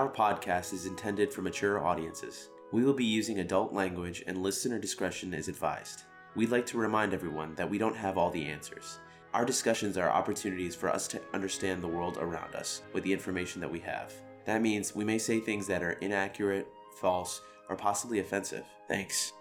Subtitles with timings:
[0.00, 2.48] our podcast is intended for mature audiences.
[2.72, 6.04] We will be using adult language and listener discretion is advised.
[6.34, 8.98] We'd like to remind everyone that we don't have all the answers.
[9.34, 13.60] Our discussions are opportunities for us to understand the world around us with the information
[13.60, 14.14] that we have.
[14.46, 16.66] That means we may say things that are inaccurate,
[16.98, 18.64] false, or possibly offensive.
[18.88, 19.34] Thanks.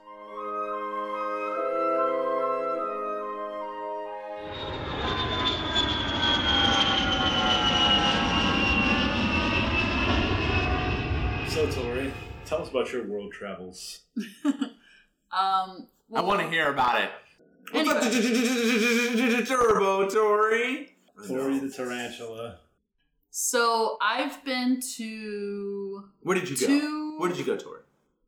[12.50, 14.02] Tell us about your world travels.
[15.32, 17.12] Um, I want to hear about it.
[17.72, 19.46] Anyway.
[19.46, 20.96] Turbo Tori.
[21.28, 22.58] Tori the tarantula.
[23.30, 26.66] So I've been to Where did you go?
[26.66, 27.16] two.
[27.20, 27.82] Where did you go, Tori?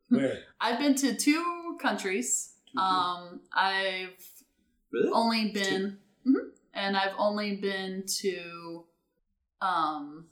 [0.10, 0.44] Where?
[0.60, 2.54] I've been to two countries.
[2.78, 4.14] Um, I've
[4.92, 5.10] Really?
[5.12, 5.98] only been,
[6.28, 6.52] Mhm.
[6.76, 8.86] and I've only been to,
[9.60, 10.30] um,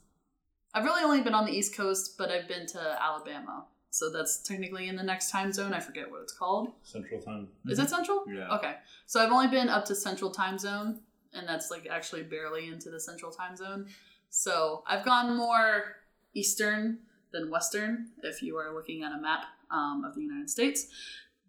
[0.72, 3.66] I've really only been on the East Coast, but I've been to Alabama.
[3.90, 5.72] So that's technically in the next time zone.
[5.74, 6.72] I forget what it's called.
[6.84, 7.48] Central Time.
[7.68, 8.24] Is it Central?
[8.28, 8.48] Yeah.
[8.56, 8.74] Okay.
[9.06, 11.00] So I've only been up to Central Time Zone,
[11.34, 13.86] and that's like actually barely into the Central Time Zone.
[14.30, 15.96] So I've gone more
[16.34, 17.00] Eastern
[17.32, 20.86] than Western, if you are looking at a map um, of the United States.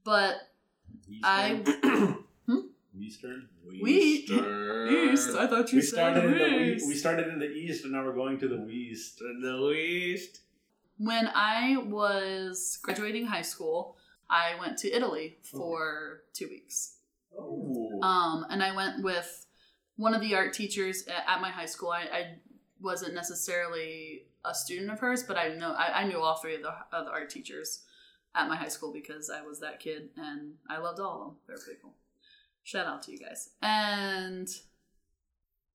[0.04, 0.36] But
[1.24, 1.62] I.
[3.00, 3.48] Eastern.
[3.84, 4.26] We-
[5.12, 5.36] East.
[5.36, 6.38] I thought you We said started in the
[6.84, 9.20] we, we started in the east and now we're going to the west.
[9.20, 10.42] The East.
[11.04, 13.98] When I was graduating high school,
[14.30, 16.98] I went to Italy for two weeks.
[17.36, 18.00] Oh.
[18.04, 19.48] Um, and I went with
[19.96, 21.90] one of the art teachers at, my high school.
[21.90, 22.36] I, I
[22.80, 26.62] wasn't necessarily a student of hers, but I know I, I knew all three of
[26.62, 27.82] the, of the art teachers
[28.36, 31.36] at my high school because I was that kid and I loved all of them.
[31.48, 31.96] They're pretty cool.
[32.64, 33.50] Shout out to you guys.
[33.64, 34.48] And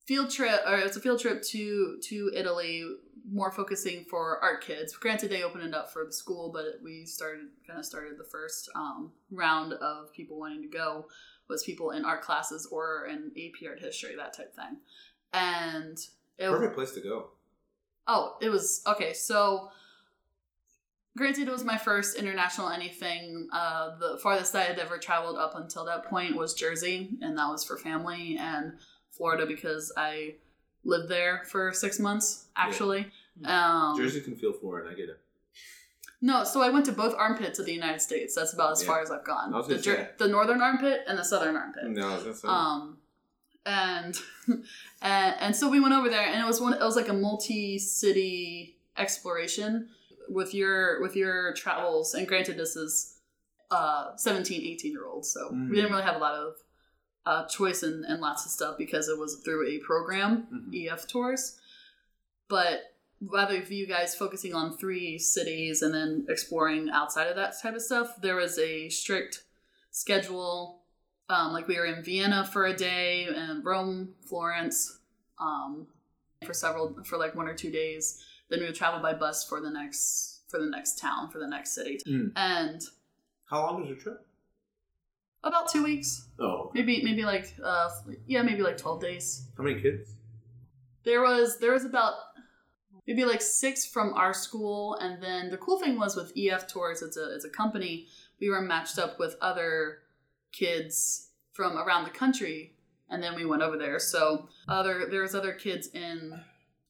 [0.07, 2.85] field trip, or it's a field trip to to Italy,
[3.31, 4.97] more focusing for art kids.
[4.97, 8.25] Granted, they opened it up for the school, but we started kind of started the
[8.25, 11.07] first um, round of people wanting to go
[11.49, 14.79] was people in art classes or in AP art history, that type thing.
[15.33, 15.99] And
[16.39, 17.31] it, Perfect place to go.
[18.07, 19.13] Oh, it was okay.
[19.13, 19.71] So,
[21.17, 23.49] granted, it was my first international anything.
[23.53, 27.49] Uh, the farthest I had ever traveled up until that point was Jersey, and that
[27.49, 28.75] was for family, and
[29.17, 30.35] Florida because I
[30.85, 33.11] lived there for six months actually.
[33.45, 34.87] Um, Jersey can feel foreign.
[34.89, 35.21] I get it.
[36.23, 38.35] No, so I went to both armpits of the United States.
[38.35, 38.87] That's about as Yeah.
[38.89, 39.51] far as I've gone.
[39.69, 41.85] The, Jer- the northern armpit and the southern armpit.
[41.91, 42.97] No, that's Um,
[43.67, 44.17] and,
[45.03, 46.73] and and so we went over there, and it was one.
[46.73, 49.89] It was like a multi-city exploration
[50.29, 52.15] with your with your travels.
[52.15, 53.19] And granted, this is
[53.71, 55.69] uh 17, 18 year olds, so Mhm.
[55.71, 56.55] we didn't really have a lot of
[57.27, 60.87] uh, choice and, and lots of stuff because it was through a program, Mhm.
[60.93, 61.59] EF tours.
[62.49, 67.55] But rather of you guys focusing on three cities and then exploring outside of that
[67.61, 69.43] type of stuff, there was a strict
[69.91, 70.83] schedule.
[71.29, 74.99] Um, like we were in Vienna for a day and Rome, Florence,
[75.41, 75.89] um,
[76.45, 78.23] for several for like one or two days.
[78.49, 81.49] Then we would travel by bus for the next for the next town for the
[81.49, 82.31] next city, Mm.
[82.37, 82.81] and
[83.47, 84.26] How long was your trip?
[85.49, 87.89] About two weeks, Oh, maybe maybe like uh,
[88.27, 89.47] yeah maybe like twelve days.
[89.57, 90.15] how many kids?
[91.05, 92.15] There was there was about
[93.07, 97.03] maybe like six from our school, and then the cool thing was with EF Tours,
[97.03, 98.07] it's a it's a company.
[98.41, 99.99] We were matched up with other
[100.53, 102.75] kids from around the country,
[103.09, 103.99] and then we went over there.
[103.99, 106.39] So other there was other kids in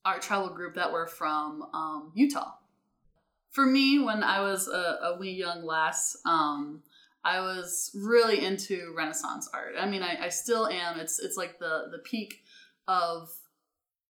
[0.05, 2.53] our travel group that were from um, Utah.
[3.51, 6.83] For me, when I was a, a wee young lass, um,
[7.27, 9.75] I was really into Renaissance art.
[9.79, 11.01] I mean, I, I still am.
[11.01, 12.43] It's it's like the the peak
[12.87, 13.29] of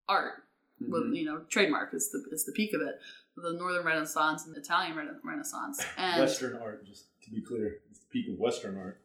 [0.08, 0.34] art
[0.80, 1.16] well, Mhm.
[1.16, 2.96] you know, trademark is the is the peak of it.
[3.36, 7.78] The Northern Renaissance and the Italian Rena- Renaissance, and Western art, just to be clear,
[7.90, 9.00] it's the peak of Western art.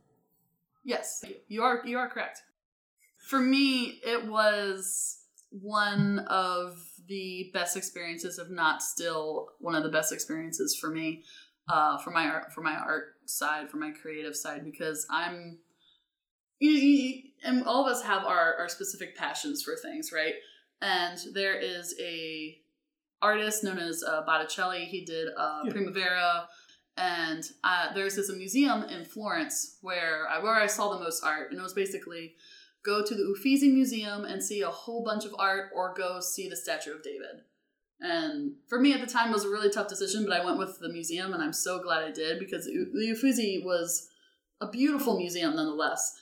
[0.84, 2.42] yes, you are you are correct.
[3.18, 5.18] For me, it was
[5.52, 6.78] one of
[7.08, 11.24] the best experiences, if not still one of the best experiences for me,
[11.68, 15.60] uh, for my art, for my art side, for my creative side, because I'm,
[16.62, 20.34] and all of us have our our specific passions for things, right?
[20.82, 22.60] And there is a
[23.22, 24.86] artist known as uh, Botticelli.
[24.86, 25.72] He did uh, Yeah.
[25.72, 26.50] Primavera,
[26.98, 31.24] and uh, there's this a museum in Florence where I, where I saw the most
[31.24, 32.36] art, and it was basically
[32.84, 36.50] go to the Uffizi Museum and see a whole bunch of art, or go see
[36.50, 37.44] the Statue of David.
[38.02, 40.58] And for me at the time, it was a really tough decision, but I went
[40.58, 44.08] with the museum, and I'm so glad I did because the Uffizi was
[44.62, 46.16] a beautiful museum nonetheless.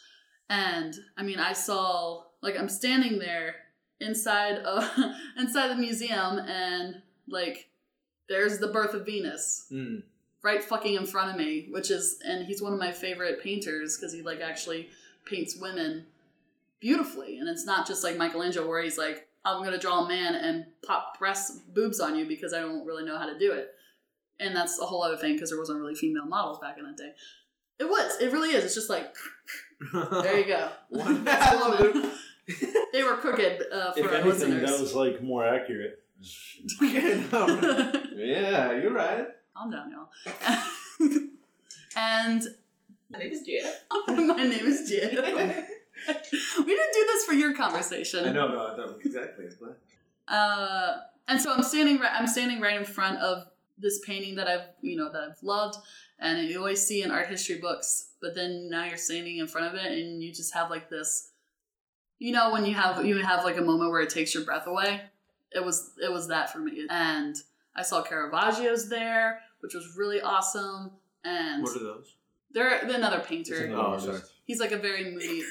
[0.49, 3.55] And I mean, I saw like I'm standing there
[3.99, 4.89] inside of
[5.37, 7.69] inside the museum, and like
[8.29, 10.03] there's the birth of Venus Mm.
[10.43, 13.97] right fucking in front of me, which is, and he's one of my favorite painters
[13.97, 14.89] because he like actually
[15.25, 16.05] paints women
[16.79, 20.35] beautifully, and it's not just like Michelangelo where he's like, I'm gonna draw a man
[20.35, 23.69] and pop breasts, boobs on you because I don't really know how to do it,
[24.39, 26.97] and that's a whole other thing because there wasn't really female models back in that
[26.97, 27.11] day.
[27.79, 28.63] It was, it really is.
[28.65, 29.13] It's just like
[30.23, 30.69] there you go.
[30.89, 32.11] One That's hell of woman.
[32.93, 34.69] they were crooked uh, for If our anything, listeners.
[34.71, 35.99] that was like more accurate.
[36.81, 39.27] yeah, you're right.
[39.55, 40.09] Calm down, y'all.
[41.95, 42.41] and
[43.09, 43.83] My name is Jeff.
[44.07, 45.65] my name is Jen.
[46.57, 48.27] we didn't do this for your conversation.
[48.27, 49.45] I know, no, I know exactly.
[50.27, 52.11] Uh, and so I'm standing right.
[52.13, 55.77] I'm standing right in front of this painting that I've you know that I've loved,
[56.19, 58.09] and you always see in art history books.
[58.21, 61.31] But then now you're standing in front of it, and you just have like this.
[62.19, 64.67] You know when you have you have like a moment where it takes your breath
[64.67, 65.01] away.
[65.51, 67.35] It was it was that for me, and
[67.75, 70.91] I saw Caravaggio's there, which was really awesome.
[71.23, 72.15] And what are those?
[72.51, 73.71] they're another painter.
[73.73, 74.19] Oh, sorry.
[74.45, 75.43] He's like a very moody.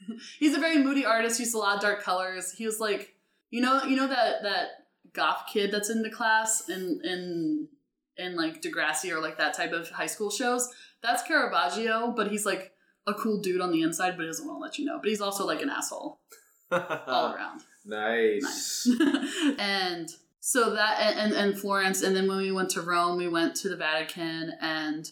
[0.38, 1.38] he's a very moody artist.
[1.38, 2.52] He used a lot of dark colors.
[2.52, 3.14] He was like,
[3.50, 4.68] you know, you know that that
[5.12, 7.68] goth kid that's in the class in in
[8.16, 10.68] in like Degrassi or like that type of high school shows.
[11.02, 12.72] That's Caravaggio, but he's like
[13.06, 14.98] a cool dude on the inside, but he doesn't want to let you know.
[14.98, 16.20] But he's also like an asshole
[16.70, 17.62] all around.
[17.84, 18.88] nice.
[19.58, 20.10] and
[20.40, 23.54] so that and, and and Florence, and then when we went to Rome, we went
[23.56, 25.10] to the Vatican, and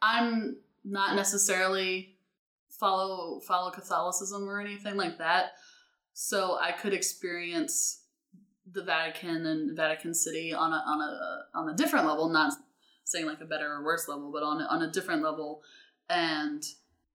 [0.00, 2.13] I'm not necessarily
[2.84, 5.52] follow follow Catholicism or anything like that,
[6.12, 8.02] so I could experience
[8.70, 12.52] the Vatican and Vatican City on a on a on a different level, not
[13.04, 15.62] saying like a better or worse level, but on a, on a different level,
[16.10, 16.62] and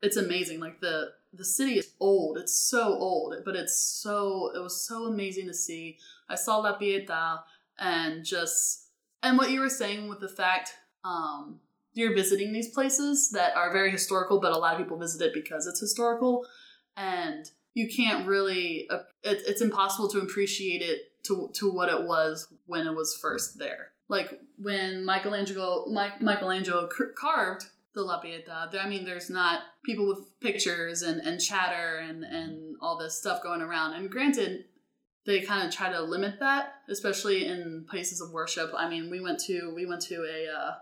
[0.02, 0.60] it's amazing.
[0.60, 5.06] Like the the city is old; it's so old, but it's so it was so
[5.06, 6.00] amazing to see.
[6.28, 7.42] I saw La Pietà
[7.78, 8.88] and just
[9.22, 10.74] and what you were saying with the fact
[11.04, 11.60] um,
[12.00, 15.34] you're visiting these places that are very historical, but a lot of people visit it
[15.34, 16.46] because it's historical,
[16.96, 22.04] and you can't really uh, it, it's impossible to appreciate it to to what it
[22.04, 23.92] was when it was first there.
[24.08, 25.86] Like when Michelangelo
[26.22, 31.98] Michelangelo carved the La Pietà, I mean, there's not people with pictures and, and chatter
[31.98, 33.94] and, and all this stuff going around.
[33.94, 34.66] And granted,
[35.26, 38.72] they kind of try to limit that, especially in places of worship.
[38.76, 40.76] I mean, we went to we went to a uh,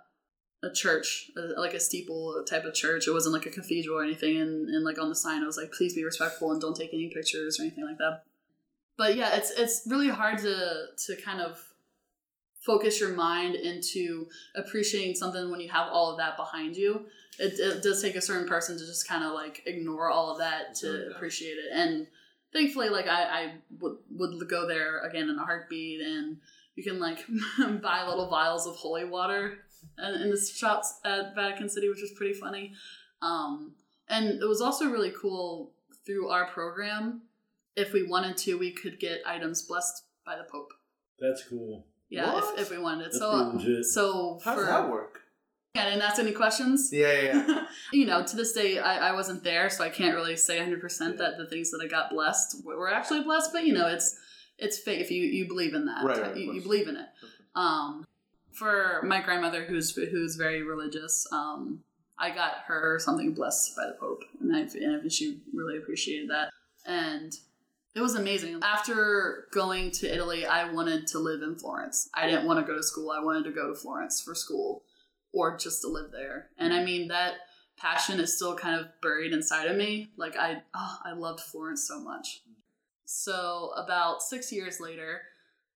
[0.64, 3.08] a church, uh, like a steeple type of church.
[3.08, 4.38] It wasn't like a cathedral or anything.
[4.38, 6.94] And, and like on the sign, it was like, please be respectful and don't take
[6.94, 8.24] any pictures or anything like that.
[8.98, 11.64] But yeah, it's it's really hard to to kind of
[12.66, 17.06] focus your mind into appreciating something when you have all of that behind you.
[17.40, 20.40] It, it does take a certain person to just kind of like ignore all of
[20.40, 21.16] that to Yeah.
[21.16, 21.72] appreciate it.
[21.72, 22.08] And
[22.52, 26.38] thankfully, like I, I would would go there again in a heartbeat, and
[26.76, 27.20] you can like
[27.84, 29.60] buy little vials of holy water
[29.98, 32.74] in in the shops at Vatican City, which was pretty funny.
[33.22, 33.74] Um,
[34.10, 35.74] and it was also really cool
[36.06, 37.24] through our program.
[37.76, 40.74] If we wanted to, we could get items blessed by the Pope.
[41.20, 41.86] That's cool.
[42.10, 43.06] Yeah, if, if we wanted.
[43.06, 43.86] That's so, legit.
[43.86, 45.22] so How for does that work?
[45.78, 46.90] yeah, I didn't ask any questions.
[46.92, 47.66] Yeah, yeah, yeah.
[47.94, 50.82] you know, to this day, I, I wasn't there, so I can't really say 100
[50.82, 53.52] percent that the things that I got blessed were actually blessed.
[53.54, 54.18] But you know, it's
[54.58, 56.04] it's fake if you you believe in that.
[56.04, 57.08] Right, right, you, you believe in it.
[57.56, 58.06] Um,
[58.58, 61.82] for my grandmother, who's who's very religious, um,
[62.18, 66.50] I got her something blessed by the Pope, and I and she really appreciated that.
[66.86, 67.34] And
[67.96, 68.60] it was amazing.
[68.64, 72.10] After going to Italy, I wanted to live in Florence.
[72.14, 73.12] I didn't want to go to school.
[73.12, 74.84] I wanted to go to Florence for school
[75.34, 76.50] or just to live there.
[76.58, 77.34] And I mean that
[77.78, 80.10] passion is still kind of buried inside of me.
[80.18, 82.42] Like I oh, I loved Florence so much.
[83.06, 85.22] So about 6 years later,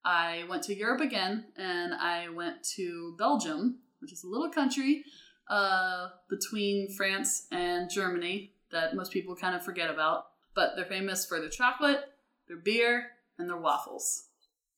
[0.03, 5.03] I went to Europe again and I went to Belgium, which is a little country
[5.49, 10.27] uh, between France and Germany that most people kind of forget about.
[10.53, 12.03] But they're famous for their chocolate,
[12.47, 14.27] their beer, and their waffles.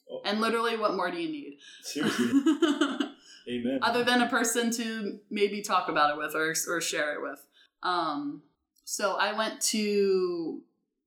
[0.10, 0.22] Oh.
[0.26, 1.58] And literally, what more do you need?
[1.82, 2.28] Seriously.
[3.50, 3.80] Amen.
[3.82, 7.46] Other than a person to maybe talk about it with or, or share it with.
[7.82, 8.44] Um,
[8.86, 10.62] so I went to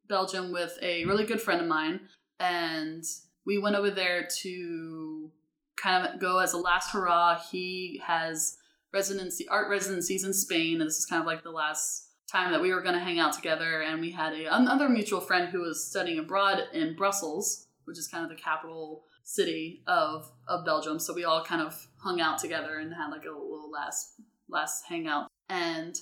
[0.08, 2.00] Belgium with a really good friend of mine,
[2.38, 3.04] and
[3.46, 5.30] we went over there to
[5.76, 7.38] kind of go as a last hurrah.
[7.50, 8.58] He has
[8.92, 12.60] residency art residencies in Spain, and this is kind of like the last time that
[12.60, 13.82] we were going to hang out together.
[13.82, 18.08] And we had a, another mutual friend who was studying abroad in Brussels, which is
[18.08, 20.98] kind of the capital city of of Belgium.
[20.98, 24.14] So we all kind of hung out together and had like a little last
[24.48, 25.28] last hangout.
[25.48, 25.94] And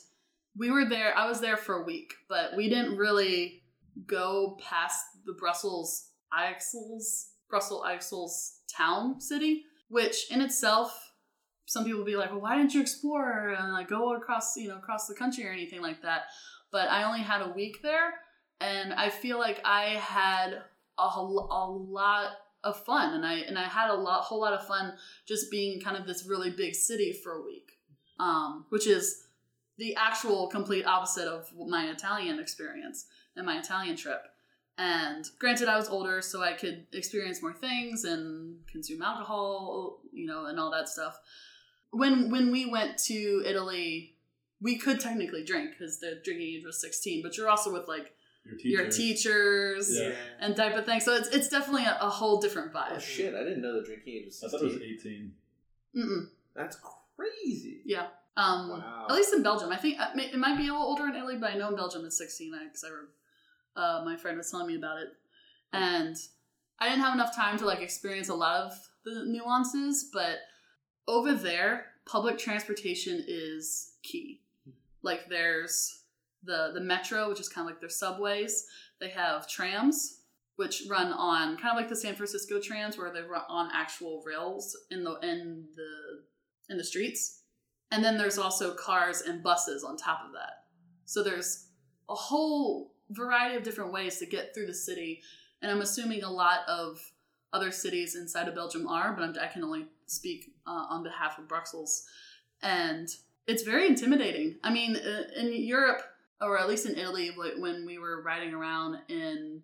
[0.56, 1.16] we were there.
[1.16, 3.64] I was there for a week, but we didn't really
[4.06, 9.64] go past the Brussels Ixelles Brussels Ixelles town city.
[9.88, 11.12] which in itself,
[11.66, 14.68] some people will be like, well, why didn't you explore and like go across, you
[14.68, 16.22] know, across the country or anything like that?
[16.72, 18.14] But I only had a week there,
[18.60, 20.62] and I feel like I had
[20.98, 22.32] a, a lot
[22.64, 24.94] of fun, and I and I had a lot, whole lot of fun
[25.26, 27.72] just being kind of this really big city for a week,
[28.18, 29.26] um, which is
[29.78, 34.22] the actual complete opposite of my Italian experience and my Italian trip.
[34.76, 40.26] And granted, I was older, so I could experience more things and consume alcohol, you
[40.26, 41.16] know, and all that stuff.
[41.90, 44.16] When when we went to Italy,
[44.61, 48.14] we could technically drink because the drinking age was sixteen, but you're also with like
[48.45, 48.69] Your teacher.
[48.69, 50.12] your teachers Yeah.
[50.40, 50.99] and type of thing.
[50.99, 52.95] So it's it's definitely a, a whole different vibe.
[52.97, 53.33] Oh shit!
[53.33, 54.49] I didn't know the drinking age was 16.
[54.49, 55.33] I thought it was 16.
[55.95, 56.04] 18.
[56.04, 56.28] Mm-mm.
[56.57, 56.76] That's
[57.16, 57.81] crazy.
[57.85, 58.07] Yeah.
[58.37, 59.07] Um, Wow.
[59.09, 61.37] At least in Belgium, I think uh, it might be a little older in Italy,
[61.40, 62.52] but I know in Belgium it's sixteen.
[62.66, 63.07] Because I, re-
[63.76, 65.09] uh, my friend was telling me about it,
[65.73, 66.16] and
[66.78, 68.73] I didn't have enough time to like experience a lot of
[69.04, 70.11] the nuances.
[70.12, 70.38] But
[71.07, 74.40] over there, public transportation is key.
[75.02, 76.02] Like there's
[76.43, 78.66] the the metro, which is kind of like their subways.
[79.00, 80.21] They have trams,
[80.57, 84.23] which run on kind of like the San Francisco trams, where they run on actual
[84.25, 87.40] rails in the in the in the streets.
[87.90, 90.64] And then there's also cars and buses on top of that.
[91.04, 91.69] So there's
[92.09, 95.23] a whole variety of different ways to get through the city.
[95.62, 97.00] And I'm assuming a lot of
[97.52, 101.38] other cities inside of Belgium are, but I'm, I can only speak uh, on behalf
[101.38, 102.04] of Brussels.
[102.62, 103.08] And
[103.46, 104.56] it's very intimidating.
[104.62, 106.02] I mean, uh, in Europe,
[106.40, 109.62] or at least in Italy, when we were riding around in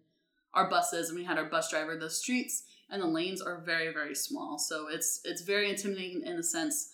[0.55, 3.93] our buses and we had our bus driver, the streets and the lanes are very,
[3.93, 4.59] very small.
[4.59, 6.91] So it's it's very intimidating in the sense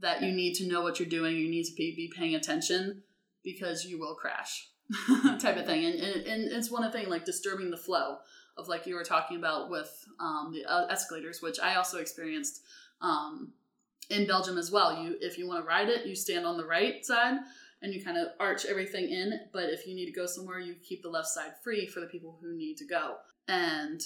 [0.00, 1.36] that you need to know what you're doing.
[1.36, 3.02] You need to be, be paying attention
[3.42, 4.69] because you will crash,
[5.40, 5.84] type of thing.
[5.84, 8.18] And, and, and it's one of the things like disturbing the flow
[8.56, 12.62] of like you were talking about with um, the uh, escalators, which I also experienced
[13.00, 13.52] um,
[14.10, 15.02] in Belgium as well.
[15.02, 17.38] You if you want to ride it, you stand on the right side
[17.82, 19.40] and you kind of arch everything in.
[19.52, 22.06] But if you need to go somewhere, you keep the left side free for the
[22.06, 23.16] people who need to go.
[23.48, 24.00] And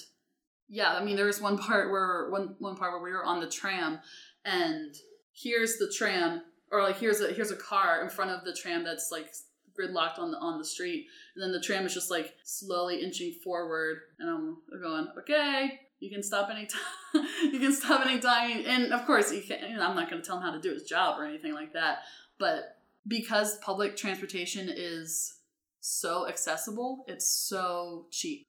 [0.68, 3.40] yeah, I mean there was one part where one one part where we were on
[3.40, 3.98] the tram
[4.44, 4.94] and
[5.32, 8.84] here's the tram or like here's a here's a car in front of the tram
[8.84, 9.32] that's like
[9.78, 11.06] gridlocked on the on the street.
[11.34, 13.98] And then the tram is just like slowly inching forward.
[14.18, 16.80] And i'm going okay you can stop anytime
[17.42, 20.26] you can stop anytime and of course you can you know, i'm not going to
[20.26, 21.98] tell him how to do his job or anything like that.
[22.38, 25.38] But because public transportation is
[25.80, 28.46] so accessible it's so cheap.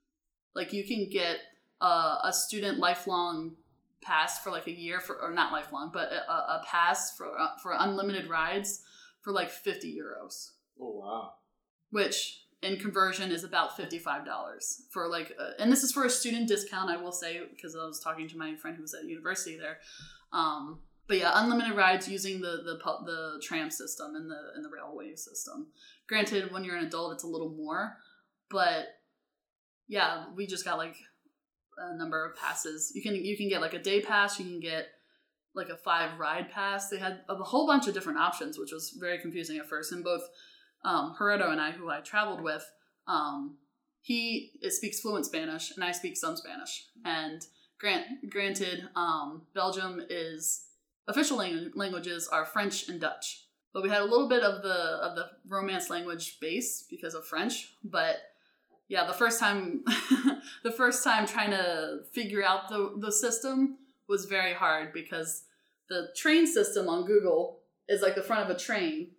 [0.54, 1.38] Like you can get
[1.82, 3.56] a, a student lifelong
[4.02, 7.58] pass for like a year for or not lifelong but a, a pass for uh,
[7.62, 8.82] for unlimited rides
[9.22, 11.32] for like 50 euros Oh wow.
[11.92, 14.24] which in conversion is about $55
[14.92, 17.86] for like uh, and this is for a student discount i will say because i
[17.86, 19.78] was talking to my friend who was at university there.
[20.34, 24.70] Um, but yeah unlimited rides using the the the tram system and the and the
[24.70, 25.68] railway system.
[26.08, 27.98] Granted when you're an adult it's a little more
[28.50, 28.88] but
[29.88, 30.96] yeah we just got like
[31.78, 32.92] a number of passes.
[32.96, 34.88] You can you can get like a day pass you can get
[35.54, 36.90] like a five ride pass.
[36.90, 40.04] They had a whole bunch of different options which was very confusing at first and
[40.04, 40.24] both
[40.86, 42.70] um, and I, who I traveled with,
[43.08, 43.58] um,
[44.02, 46.86] he speaks fluent Spanish and I speak some Spanish.
[47.04, 47.46] And
[47.80, 50.66] grant, granted, um, Belgium is
[51.08, 54.74] official lang- languages are French and Dutch, but we had a little bit of the
[54.74, 57.74] of the Romance language base because of French.
[57.84, 58.18] But
[58.88, 59.84] yeah, the first time,
[60.64, 65.46] the first time trying to figure out the the system was very hard because
[65.90, 69.15] the train system on Google is like the front of a train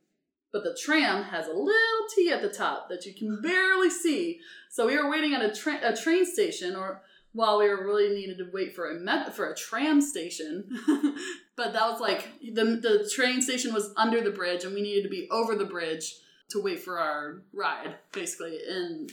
[0.53, 4.41] but the tram has a little T at the top that you can barely see.
[4.71, 8.15] So we were waiting at a, tra- a train station, or while we were really
[8.15, 10.69] needed to wait for a met- for a tram station.
[11.57, 15.03] but that was like the the train station was under the bridge, and we needed
[15.03, 16.15] to be over the bridge
[16.51, 18.59] to wait for our ride, basically.
[18.69, 19.13] And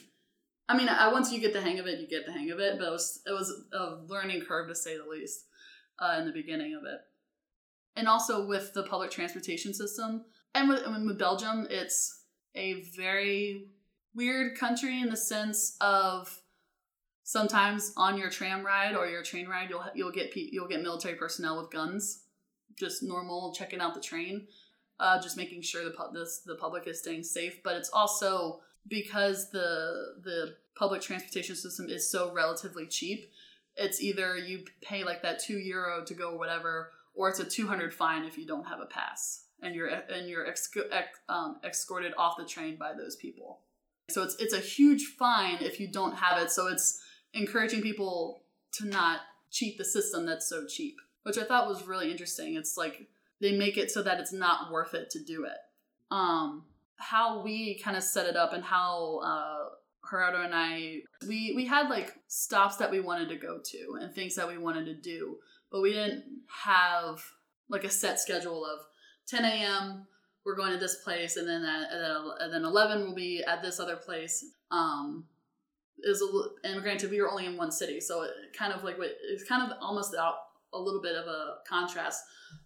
[0.70, 2.60] I mean, I, once you get the hang of it, you get the hang of
[2.60, 2.78] it.
[2.78, 5.46] But it was it was a learning curve to say the least
[6.00, 7.02] uh, in the beginning of it.
[7.96, 12.24] And also with the public transportation system, and with, and with Belgium, it's
[12.55, 13.67] a very
[14.15, 16.39] weird country in the sense of
[17.24, 21.15] sometimes on your tram ride or your train ride, you'll you'll get you'll get military
[21.15, 22.24] personnel with guns,
[22.77, 24.48] just normal checking out the train,
[25.00, 27.62] uh, just making sure the this, the public is staying safe.
[27.63, 33.25] But it's also because the the public transportation system is so relatively cheap.
[33.75, 37.45] It's either you pay like that two euro to go or whatever, or it's a
[37.45, 40.70] two hundred fine if you don't have a pass and you're and you're ex-
[41.29, 43.60] um, escorted off the train by those people.
[44.10, 46.51] So it's it's a huge fine if you don't have it.
[46.51, 47.01] So it's
[47.34, 48.43] encouraging people
[48.74, 50.98] to not cheat the system that's so cheap.
[51.24, 52.55] which I thought was really interesting.
[52.55, 53.08] It's like
[53.39, 55.58] they make it so that it's not worth it to do it.
[56.12, 56.65] Um,
[56.98, 59.70] how we kind of set it up and how uh,
[60.10, 64.13] Gerardo and I we we had like stops that we wanted to go to and
[64.13, 65.38] things that we wanted to do,
[65.72, 66.24] but we didn't
[66.63, 67.24] have
[67.70, 68.79] like a set schedule of
[69.27, 70.08] 10 a.m.
[70.46, 71.89] We're going to this place, and then at,
[72.42, 74.44] and then 11 we'll be at this other place.
[74.72, 75.25] Um,
[76.03, 78.98] is a, and granted we were only in one city, so it kind of like
[79.00, 80.36] it's kind of almost out
[80.74, 82.24] a little bit of a contrast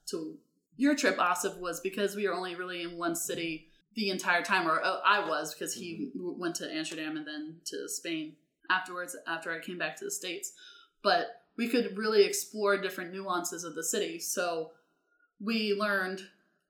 [0.08, 0.38] to
[0.78, 4.68] your trip, Asif, was because we were only really in one city the entire time,
[4.68, 8.36] or uh, I was because he w- went to Amsterdam and then to Spain
[8.70, 10.54] afterwards after I came back to the States.
[11.02, 14.20] But we could really explore different nuances of the city.
[14.20, 14.72] So
[15.40, 16.22] we learned,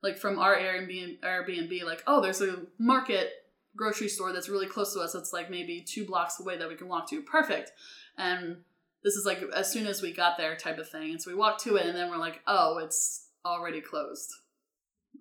[0.02, 3.30] like from our Airbnb, Airbnb like, oh, there's a market
[3.76, 5.14] grocery store that's really close to us.
[5.14, 7.22] It's like maybe two blocks away that we can walk to.
[7.22, 7.72] Perfect.
[8.16, 8.58] And
[9.02, 11.10] this is like as soon as we got there type of thing.
[11.10, 14.30] And so we walked to it and then we're like, oh, it's already closed.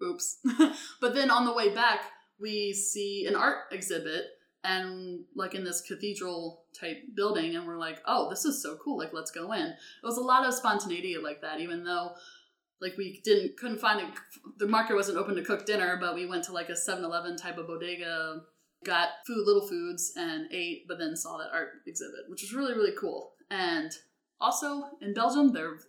[0.03, 0.39] Oops.
[1.01, 2.01] but then on the way back,
[2.39, 4.25] we see an art exhibit
[4.63, 8.97] and like in this cathedral type building and we're like, oh, this is so cool.
[8.97, 9.61] Like let's go in.
[9.61, 12.11] It was a lot of spontaneity like that, even though
[12.81, 14.11] like we didn't couldn't find a,
[14.57, 17.57] the market wasn't open to cook dinner, but we went to like a 7-Eleven type
[17.57, 18.41] of bodega,
[18.85, 22.73] got food, little foods, and ate, but then saw that art exhibit, which was really
[22.73, 23.33] really cool.
[23.49, 23.91] And
[24.39, 25.79] also in Belgium, they're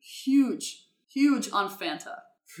[0.00, 2.18] huge, huge on Fanta.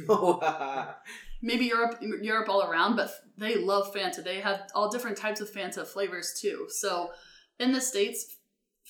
[1.42, 4.22] Maybe Europe, Europe all around, but they love Fanta.
[4.22, 6.66] They have all different types of Fanta flavors too.
[6.68, 7.10] So
[7.58, 8.36] in the states,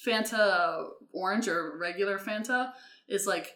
[0.06, 2.72] Fanta orange or regular Fanta
[3.08, 3.54] is like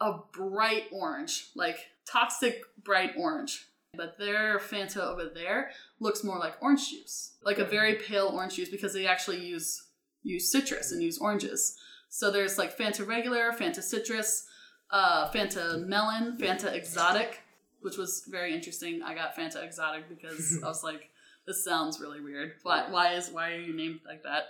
[0.00, 1.78] a bright orange, like
[2.10, 3.66] toxic bright orange.
[3.94, 8.54] But their Fanta over there looks more like orange juice, like a very pale orange
[8.54, 9.82] juice because they actually use
[10.22, 11.76] use citrus and use oranges.
[12.08, 14.46] So there's like Fanta regular, Fanta citrus,
[14.90, 17.40] uh, Fanta melon, Fanta exotic,
[17.80, 19.02] which was very interesting.
[19.02, 21.10] I got Fanta exotic because I was like,
[21.46, 22.52] this sounds really weird.
[22.62, 22.88] Why?
[22.90, 24.44] Why is why are you named like that?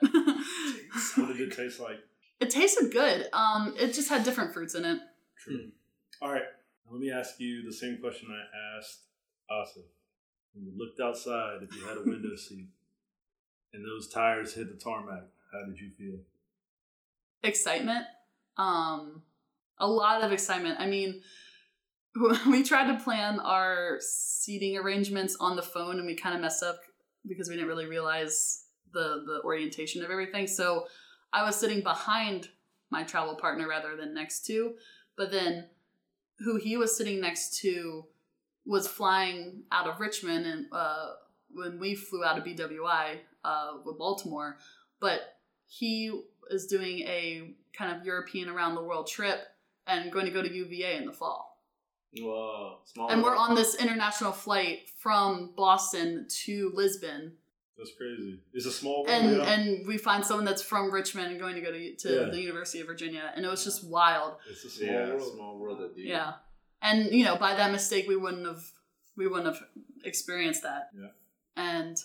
[1.16, 1.98] What did it taste like?
[2.40, 3.28] it tasted good.
[3.32, 4.98] Um, it just had different fruits in it.
[5.42, 5.70] True.
[6.20, 6.42] All right.
[6.90, 9.00] Let me ask you the same question I asked
[9.50, 9.80] Asa.
[10.54, 12.68] When you looked outside, if you had a window seat,
[13.72, 15.22] and those tires hit the tarmac,
[15.52, 16.18] how did you feel?
[17.42, 18.04] excitement
[18.58, 19.22] um
[19.78, 21.22] a lot of excitement i mean
[22.50, 26.62] we tried to plan our seating arrangements on the phone and we kind of messed
[26.62, 26.80] up
[27.26, 30.86] because we didn't really realize the the orientation of everything so
[31.32, 32.48] i was sitting behind
[32.90, 34.74] my travel partner rather than next to
[35.20, 35.66] but then
[36.38, 38.06] who he was sitting next to
[38.64, 41.10] was flying out of richmond and uh
[41.52, 44.56] when we flew out of bwi uh with baltimore
[44.98, 46.10] but he
[46.50, 49.40] is doing a kind of European around the world trip
[49.86, 51.58] and going to go to UVA in the fall.
[52.18, 53.08] Whoa, small.
[53.08, 57.32] And we're on this international flight from Boston to Lisbon.
[57.80, 58.38] That's crazy.
[58.52, 59.08] It's a small world.
[59.08, 59.52] And yeah?
[59.54, 62.30] and we find someone that's from Richmond and going to go to, to Yeah.
[62.30, 63.32] the University of Virginia.
[63.34, 64.36] And it was just wild.
[64.50, 65.32] it's a small yeah, world.
[65.34, 66.32] small world Yeah.
[66.82, 68.62] And you know, by that mistake we wouldn't have
[69.16, 69.64] we wouldn't have
[70.04, 70.90] experienced that.
[70.94, 71.08] Yeah.
[71.56, 71.96] And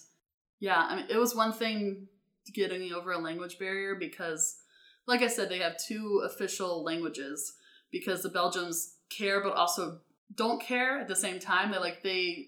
[0.62, 2.08] yeah, I mean it was one thing
[2.54, 4.62] getting over a language barrier because
[5.08, 7.54] like I said, they have two official languages
[7.92, 10.00] because the Belgians care but also
[10.34, 11.72] don't care at the same time.
[11.72, 12.48] They like they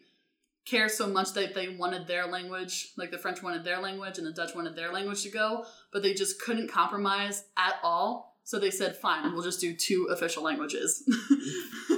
[0.68, 4.28] care so much that they wanted their language, like the French wanted their language and
[4.28, 8.36] the Dutch wanted their language to go, but they just couldn't compromise at all.
[8.44, 11.04] So they said, "Fine, we'll just do two official languages."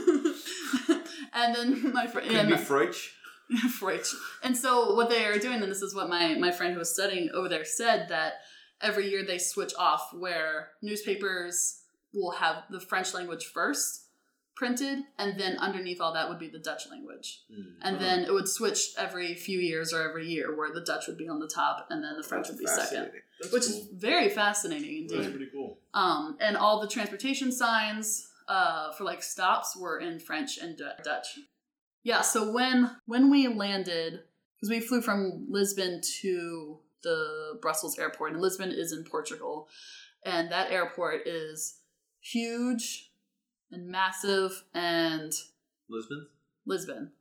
[1.33, 3.15] and then my friend, Could be French.
[3.79, 4.07] French.
[4.43, 6.93] And so what they are doing, and this is what my my friend who was
[6.93, 8.33] studying over there said that
[8.81, 11.81] every year they switch off where newspapers
[12.13, 14.08] will have the French language first
[14.59, 17.43] printed, and then underneath all that would be the Dutch language.
[17.49, 17.61] Hmm.
[17.81, 21.17] And then it would switch every few years or every year where the Dutch would
[21.17, 23.09] be on the top and then the French would be second.
[23.39, 23.75] That's Which cool.
[23.77, 25.17] is very fascinating indeed.
[25.17, 25.77] That's pretty cool.
[25.93, 30.93] Um, and all the transportation signs uh, for like stops were in French and Du-
[31.05, 31.39] Dutch.
[32.03, 34.19] Yeah, so when when we landed,
[34.57, 39.69] because we flew from Lisbon to the Brussels airport, and Lisbon is in Portugal,
[40.25, 41.77] and that airport is
[42.19, 43.08] huge
[43.71, 45.33] and massive and
[45.89, 46.27] Lisbon.
[46.65, 47.11] Lisbon.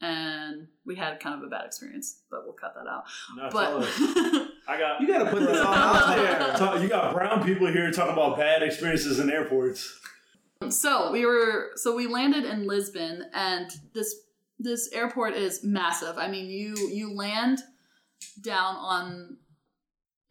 [0.00, 3.04] And we had kind of a bad experience, but we'll cut that out.
[3.36, 3.82] Now But.
[4.68, 6.52] I got You gotta put this all out there.
[6.56, 9.98] Talk- you got brown people here talking about bad experiences in airports.
[10.70, 14.14] So we were so we landed in Lisbon and this
[14.58, 16.18] this airport is massive.
[16.18, 17.60] I mean you you land
[18.42, 19.36] down on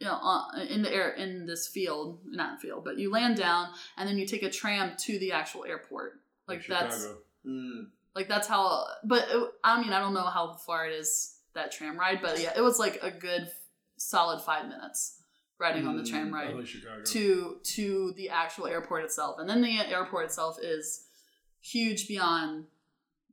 [0.00, 3.68] you know uh, in the air in this field, not field, but you land down
[3.96, 6.20] and then you take a tram to the actual airport.
[6.46, 7.20] Like that's Chicago.
[7.46, 7.86] Mm.
[8.14, 8.86] like that's how.
[9.04, 12.40] But it, I mean, I don't know how far it is that tram ride, but
[12.40, 13.48] yeah, it was like a good
[13.96, 15.18] solid five minutes
[15.58, 19.78] riding on the tram Mm, ride to to the actual airport itself, and then the
[19.78, 21.06] airport itself is
[21.60, 22.66] huge beyond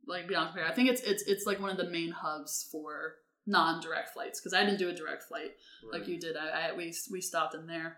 [0.07, 0.67] like beyond compare.
[0.67, 4.53] I think it's it's it's like one of the main hubs for non-direct flights because
[4.53, 5.51] I didn't do a direct flight
[5.91, 6.35] like you did.
[6.37, 7.97] I, I we we stopped in there.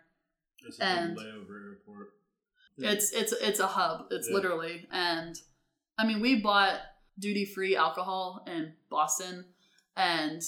[0.66, 2.14] It's a and- layover airport.
[2.78, 2.92] Yeah.
[2.92, 4.08] It's it's it's a hub.
[4.12, 4.36] It's Yeah.
[4.36, 5.36] literally and
[5.98, 6.80] I mean we bought
[7.20, 9.46] duty free alcohol in Boston
[9.96, 10.42] and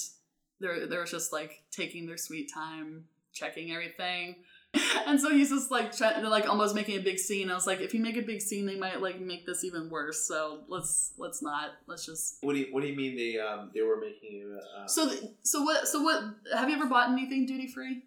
[0.60, 4.36] there there was just like taking their sweet time checking everything.
[5.06, 7.50] And so he's just like trying like almost making a big scene.
[7.50, 9.88] I was like, if you make a big scene, they might like make this even
[9.88, 10.26] worse.
[10.28, 11.70] So let's let's not.
[11.86, 12.36] Let's just.
[12.42, 14.62] What do you What do you mean they um they were making it?
[14.76, 16.22] Uh, So th- so what so what?
[16.54, 18.02] Have you ever bought anything duty free?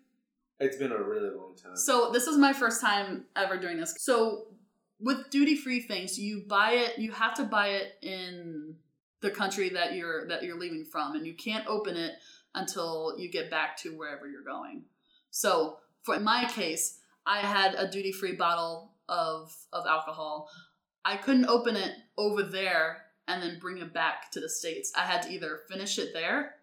[0.59, 1.75] it's been a really long time.
[1.75, 3.95] So this is my first time ever doing this.
[3.97, 4.45] So
[4.99, 6.99] with duty free things, you buy it.
[6.99, 8.75] You have to buy it in
[9.21, 12.13] the country that you're that you're leaving from, and you can't open it
[12.53, 14.83] until you get back to wherever you're going.
[15.31, 20.49] So for in my case, I had a duty free bottle of of alcohol.
[21.03, 24.91] I couldn't open it over there and then bring it back to the states.
[24.95, 26.55] I had to either finish it there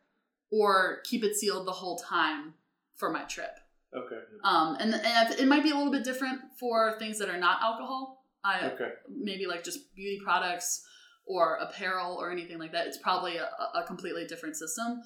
[0.50, 2.54] or keep it sealed the whole time
[2.96, 3.58] for my trip.
[3.94, 4.18] okay.
[4.44, 7.62] Um, and, and it might be a little bit different for things that are not
[7.62, 8.24] alcohol.
[8.44, 8.90] I Okay.
[9.08, 10.84] maybe like just beauty products
[11.26, 12.86] or apparel or anything like that.
[12.86, 15.02] It's probably a, a completely different system.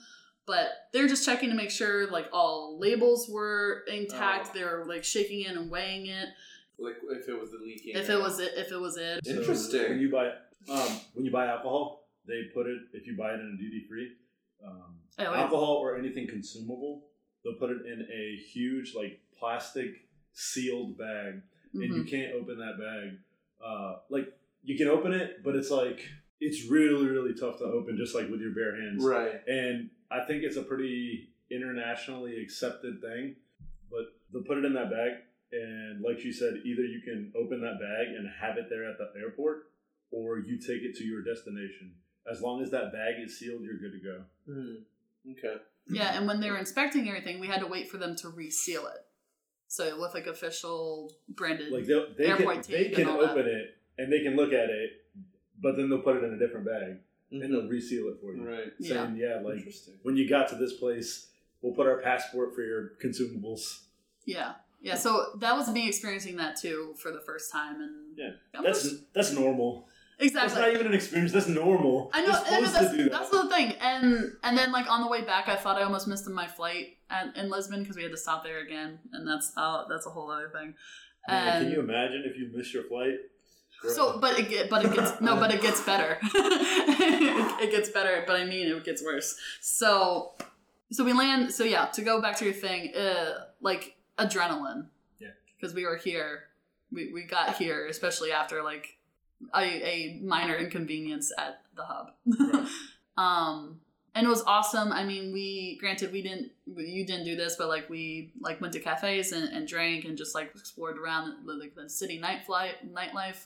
[0.47, 4.49] But they're just checking to make sure like all labels were intact.
[4.51, 4.59] Oh.
[4.59, 6.29] They're like shaking it and weighing it.
[6.79, 7.95] Like if it was the leaking.
[7.95, 9.25] If it was it, if it was it.
[9.25, 9.89] So Interesting.
[9.91, 10.29] when you buy
[10.69, 13.85] um, when you buy alcohol, they put it if you buy it in a duty
[13.89, 14.13] free.
[14.67, 17.05] Um, Oh, alcohol or anything consumable,
[17.45, 19.91] they'll put it in a huge like plastic
[20.33, 21.43] sealed bag,
[21.75, 22.09] and you Mhm.
[22.11, 23.19] can't open that bag.
[23.63, 24.33] Uh, like
[24.65, 26.09] you can open it, but it's like
[26.43, 29.05] it's really really tough to open, just like with your bare hands.
[29.05, 29.41] right.
[29.47, 33.37] And I think it's a pretty internationally accepted thing.
[33.91, 35.13] But they'll put it in that bag,
[35.53, 38.99] and like you said, either you can open that bag and have it there at
[38.99, 39.69] the airport,
[40.11, 41.95] or you take it to your destination.
[42.31, 44.23] As long as that bag is sealed, you're good to go.
[44.47, 45.31] Hmm.
[45.33, 45.63] Okay.
[45.89, 48.87] Yeah, and when they were inspecting everything, we had to wait for them to reseal
[48.87, 49.05] it.
[49.69, 51.73] So with like official branded.
[51.73, 53.31] Like they'll, they can they can and all that.
[53.31, 54.91] open it and they can look at it,
[55.63, 56.99] but then they'll put it in a different bag
[57.31, 57.71] and they'll Mhm.
[57.71, 58.73] reseal it for you, Right.
[58.79, 59.05] Yeah.
[59.07, 59.95] saying, "Yeah, like Interesting.
[60.03, 61.29] when you got to this place,
[61.63, 63.85] we'll put our passport for your consumables."
[64.27, 64.97] Yeah, yeah.
[64.97, 68.83] So that was me experiencing that too for the first time, and Yeah, I'm That's
[68.83, 69.89] just- that's normal.
[70.19, 70.61] That's exactly.
[70.61, 71.33] not even an experience.
[71.33, 72.11] That's normal.
[72.13, 73.13] I know, You're I know that's, to do that.
[73.13, 76.07] that's the thing, and and then like on the way back, I thought I almost
[76.07, 79.53] missed my flight at, in Lisbon because we had to stop there again, and that's
[79.57, 80.75] uh, that's a whole other thing.
[81.27, 83.19] Man, And can you imagine if you miss your flight?
[83.89, 86.19] So, but it get, but it gets no, but it gets better.
[86.23, 89.37] it, it gets better, but I mean it gets worse.
[89.61, 90.33] So,
[90.91, 91.53] so we land.
[91.53, 94.87] So yeah, to go back to your thing, uh, like adrenaline.
[95.19, 95.29] Yeah.
[95.57, 96.45] Because we were here,
[96.91, 98.99] we we got here, especially after like
[99.55, 102.13] a, a minor inconvenience at the hub.
[102.27, 102.69] Right.
[103.19, 103.82] um
[104.15, 104.93] and it was awesome.
[104.93, 108.73] I mean we granted we didn't you didn't do this but like we like went
[108.75, 112.45] to cafes and, and drank and just like explored around the, like the city night
[112.45, 113.45] flight nightlife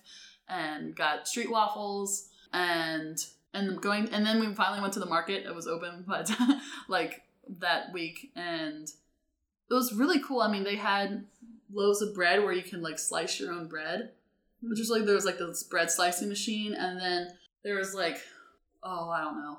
[0.49, 3.25] and got street waffles and
[3.55, 5.47] and going and then we finally went to the market.
[5.47, 6.31] It was open but
[6.89, 7.23] like
[7.61, 8.33] that week.
[8.35, 8.89] And
[9.71, 10.41] it was really cool.
[10.41, 11.25] I mean they had
[11.73, 14.11] loaves of bread where you can like slice your own bread
[14.63, 16.75] which is like there was like this bread slicing machine.
[16.75, 17.29] And then
[17.63, 18.19] there was like
[18.83, 19.59] oh i don't know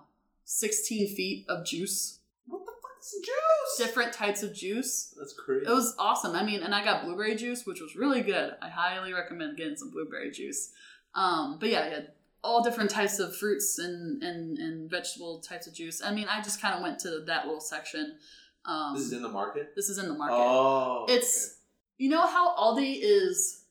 [0.50, 3.86] 16 feet of juice What the fuck is juice?
[3.88, 5.66] different types of juice That's crazy.
[5.66, 8.70] it was awesome i mean and i got blueberry juice which was really good i
[8.70, 10.72] highly recommend getting some blueberry juice
[11.16, 12.08] um but yeah you had
[12.44, 16.42] all different types of fruits and and, and vegetable types of juice i mean i
[16.42, 18.16] just kind of went to that little section
[18.66, 19.74] um this is in the market.
[19.76, 21.06] this is in the market Oh.
[21.10, 21.58] it's
[21.98, 23.64] you know how Aldi is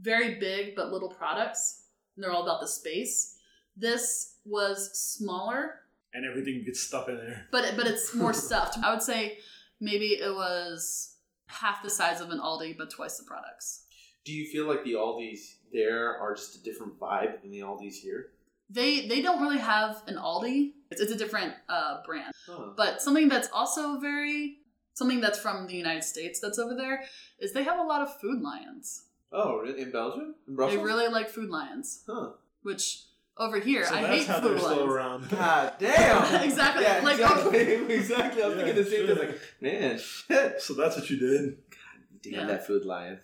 [0.00, 1.84] very big but little products.
[2.16, 3.36] And they're all about the space.
[3.76, 5.76] This was smaller,
[6.14, 7.46] and everything gets stuff in there.
[7.50, 8.78] but but it's more stuffed.
[8.82, 9.38] I would say
[9.80, 13.84] maybe it was half the size of an Aldi but twice the products.
[14.24, 17.98] Do you feel like the Aldi's there are just a different vibe than the Aldi's
[17.98, 18.28] here?
[18.70, 20.72] They they don't really have an Aldi.
[20.90, 22.32] It's, it's a different uh, brand.
[22.46, 22.70] Huh.
[22.76, 24.58] But something that's also very
[24.94, 27.02] something that's from the United States that's over there
[27.38, 29.04] is they have a lot of food lions.
[29.32, 29.80] Oh, really?
[29.80, 30.34] In Belgium?
[30.46, 30.78] In Brussels?
[30.78, 32.02] They really like food lions.
[32.06, 32.30] Huh.
[32.62, 33.04] which
[33.38, 34.92] Over here, So I that's hate how food they're still lines.
[34.92, 35.28] around.
[35.30, 36.42] God damn.
[36.44, 37.60] Exactly, Yeah, like, exactly.
[37.94, 38.42] exactly.
[38.42, 39.18] I was Yeah, thinking the same thing.
[39.18, 40.60] Like, man, shit.
[40.60, 41.56] So that's what you did.
[41.70, 42.46] God damn Yeah.
[42.46, 43.20] that food lion.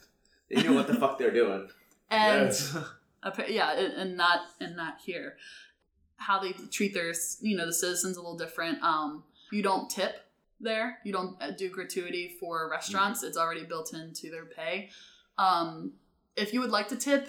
[0.51, 1.69] They knew what the fuck they're doing.
[2.11, 2.77] And Yes.
[3.49, 5.37] yeah, and and not and not here.
[6.17, 8.83] How they treat their you know the citizens a little different.
[8.83, 10.25] Um, you don't tip
[10.59, 10.99] there.
[11.05, 13.23] You don't uh, do gratuity for restaurants.
[13.23, 14.89] It's already built into their pay.
[15.37, 15.93] Um,
[16.35, 17.29] if you would like to tip,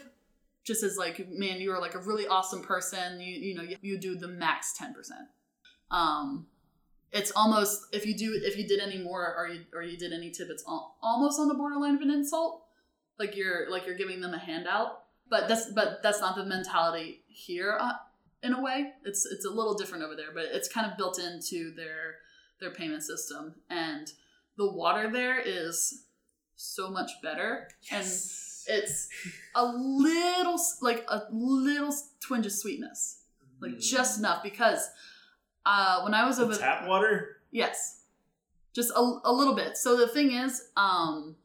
[0.63, 3.19] just as like man, you are like a really awesome person.
[3.19, 5.27] You you know you, you do the max ten percent.
[5.91, 6.47] Um,
[7.11, 10.13] it's almost if you do if you did any more or you or you did
[10.13, 12.65] any tip, it's al- almost on the borderline of an insult.
[13.17, 17.21] Like you're like you're giving them a handout but that's but that's not the mentality
[17.27, 17.93] here uh,
[18.43, 21.19] in a way it's it's a little different over there but it's kind of built
[21.19, 22.15] into their
[22.59, 24.11] their payment system and
[24.57, 26.03] the water there is
[26.55, 28.05] so much better and
[28.69, 29.09] it's
[29.55, 33.23] a little like a little twinge of sweetness
[33.59, 34.89] like just enough because
[35.65, 37.37] uh when i was over The tap water?
[37.51, 38.03] Yes.
[38.73, 39.75] Just a, a little bit.
[39.77, 41.35] So the thing is, um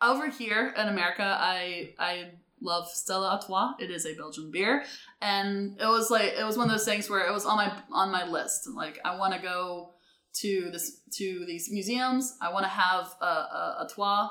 [0.00, 3.72] over here in America, I I love Stella Artois.
[3.78, 4.84] It is a Belgian beer.
[5.20, 7.72] And it was like it was one of those things where it was on my
[7.90, 8.68] on my list.
[8.68, 9.94] Like I want to go
[10.34, 12.36] to this to these museums.
[12.40, 14.28] I want to have a, a, a Artois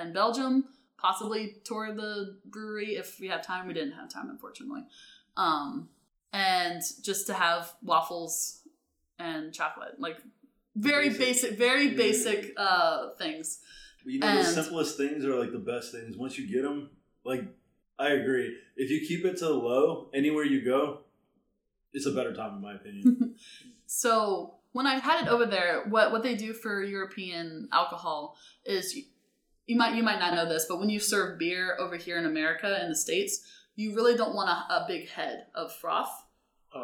[0.00, 0.64] in Belgium,
[0.98, 3.66] possibly tour the brewery if we have time.
[3.66, 4.82] We didn't have time, unfortunately.
[5.36, 5.88] Um,
[6.32, 8.60] and just to have waffles
[9.18, 10.18] and chocolate, like
[10.76, 11.20] very Basic.
[11.20, 13.60] basic, very basic uh, things.
[14.04, 16.16] You know, the simplest things are like the best things.
[16.16, 16.90] Once you get them,
[17.24, 17.44] like,
[17.98, 18.56] I agree.
[18.76, 21.00] If you keep it to the low, anywhere you go,
[21.92, 23.34] it's a better time, in my opinion.
[23.90, 28.94] So when I had it over there, what what they do for European alcohol is
[28.94, 29.04] you,
[29.68, 32.26] you might you might not know this, but when you serve beer over here in
[32.26, 36.10] America in the states, you really don't want a, a big head of froth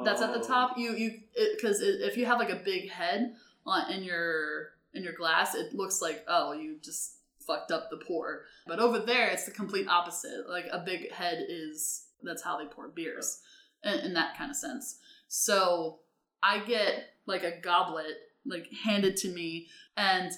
[0.04, 0.46] that's at the Oh.
[0.46, 0.78] top.
[0.78, 1.20] You you
[1.56, 3.34] because if you have like a big head
[3.66, 7.16] on in your in your glass, it looks like oh you just
[7.46, 8.42] fucked up the pour.
[8.66, 10.48] But over there, it's the complete opposite.
[10.48, 13.40] Like a big head is that's how they pour beers
[13.82, 14.98] in, in that kind of sense.
[15.28, 16.00] So
[16.42, 18.16] I get like a goblet
[18.46, 20.30] like handed to me, and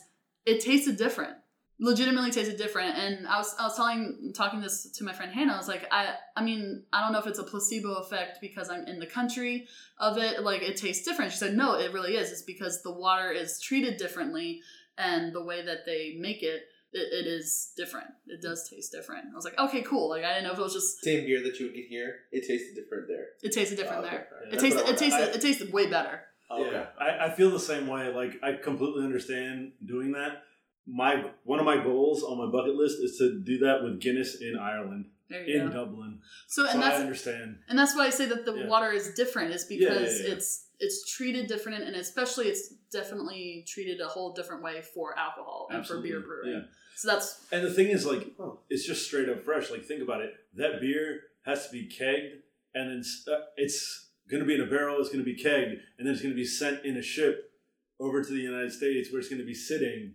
[0.45, 1.37] it tasted different.
[1.79, 5.53] Legitimately tasted different, and I was I was telling talking this to my friend Hannah.
[5.53, 8.71] I was like, I I mean I don't know if it's a placebo effect because
[8.71, 9.67] I'm in the country
[9.99, 10.43] of it.
[10.43, 11.33] Like it tastes different.
[11.33, 12.33] She said, no, it really is.
[12.33, 14.63] It's because the water is treated differently,
[14.97, 16.63] and the way that they make it,
[16.95, 18.07] it, it is different.
[18.27, 19.27] It does taste different.
[19.31, 20.09] I was like, okay, cool.
[20.09, 22.21] Like I didn't know if it was just Same beer that you would get here,
[22.33, 23.27] it tasted different there.
[23.43, 24.17] it tasted different Oh, okay.
[24.17, 24.29] there.
[24.33, 24.47] Alright.
[24.47, 26.23] It That's tasted what I it tasted I- it tasted way better.
[26.49, 26.77] Oh, okay.
[26.77, 28.09] Yeah, I, I feel the same way.
[28.15, 30.45] Like I completely understand doing that.
[30.87, 34.37] My one of my goals on my bucket list is to do that with Guinness
[34.41, 35.73] in Ireland, There you in go.
[35.85, 36.21] Dublin.
[36.47, 37.59] So So and I that's understand.
[37.69, 38.67] and that's why I say that the Yeah.
[38.69, 40.33] water is different is Yeah, yeah, because yeah.
[40.35, 45.69] it's it's treated different and especially it's definitely treated a whole different way for alcohol
[45.71, 46.53] and for beer Absolutely, brewing.
[46.61, 46.63] yeah.
[46.97, 48.61] So that's And the thing is, like, Oh.
[48.71, 49.71] it's just straight up fresh.
[49.71, 50.35] Like, think about it.
[50.55, 52.41] That beer has to be kegged,
[52.75, 53.03] and then
[53.35, 54.99] uh, it's going to be in a barrel.
[55.01, 57.53] It's going to be kegged, and then it's going to be sent in a ship
[58.01, 60.15] over to the United States, where it's going to be sitting.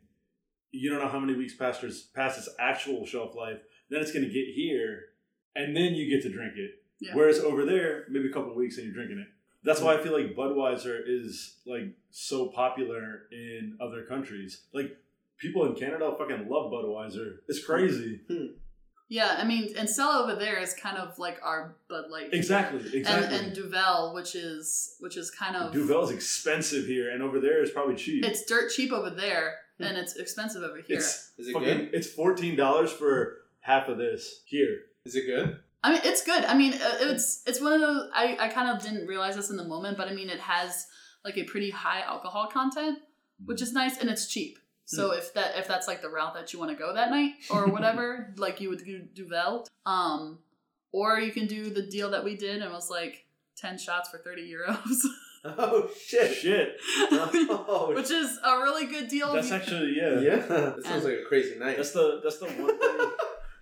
[0.71, 3.59] You don't know how many weeks past its, past its actual shelf life.
[3.89, 5.05] Then it's going to get here,
[5.55, 6.81] and then you get to drink it.
[7.01, 7.11] Yeah.
[7.13, 9.27] Whereas over there, maybe a couple weeks and you're drinking it.
[9.63, 14.61] That's why I feel like Budweiser is like so popular in other countries.
[14.73, 14.97] Like
[15.37, 17.37] people in Canada fucking love Budweiser.
[17.47, 18.21] It's crazy.
[18.27, 18.45] Hmm.
[19.09, 22.27] yeah, I mean and Stella over there is kind of like our Bud Light.
[22.27, 22.33] here.
[22.33, 23.37] Exactly, exactly.
[23.37, 27.39] And and Duvel, which is which is kind of Duvel is expensive here, and over
[27.39, 28.25] there is probably cheap.
[28.25, 30.97] it's dirt cheap over there and it's expensive over here.
[30.97, 31.89] It's Is it fucking, good?
[31.93, 34.79] It's fourteen dollars for half of this here.
[35.05, 35.59] Is it good?
[35.83, 36.45] I mean, it's good.
[36.45, 38.09] I mean, uh, it's it's one of those.
[38.13, 40.87] I I kind of didn't realize this in the moment, but I mean, it has
[41.25, 42.99] like a pretty high alcohol content,
[43.45, 44.57] which is nice, and it's cheap.
[44.85, 47.33] So if that if that's like the route that you want to go that night
[47.49, 50.39] or whatever, like you would do Duvel, um,
[50.91, 54.09] or you can do the deal that we did and it was like ten shots
[54.09, 54.75] for thirty euros,
[55.57, 56.35] Oh shit!
[56.35, 56.77] Shit,
[57.11, 59.33] Oh, which is a really good deal.
[59.33, 60.19] that's actually yeah.
[60.19, 61.77] yeah, that sounds like a crazy night.
[61.77, 63.11] That's the that's the one thing.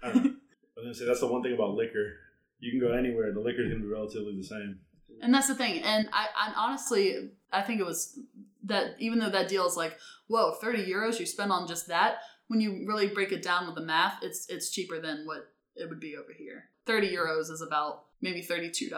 [0.04, 0.32] I, don't know.
[0.32, 2.18] I was gonna say that's the one thing about liquor.
[2.60, 3.32] You can go anywhere.
[3.32, 4.80] The liquor is gonna be relatively the same.
[5.22, 5.82] And that's the thing.
[5.82, 8.20] And I, and honestly, I think it was
[8.66, 12.18] that even though that deal is like, whoa, 30 euros you spend on just that,
[12.48, 15.88] when you really break it down with the math, it's it's cheaper than what it
[15.88, 16.66] would be over here.
[16.86, 18.90] 30 euros is about maybe $32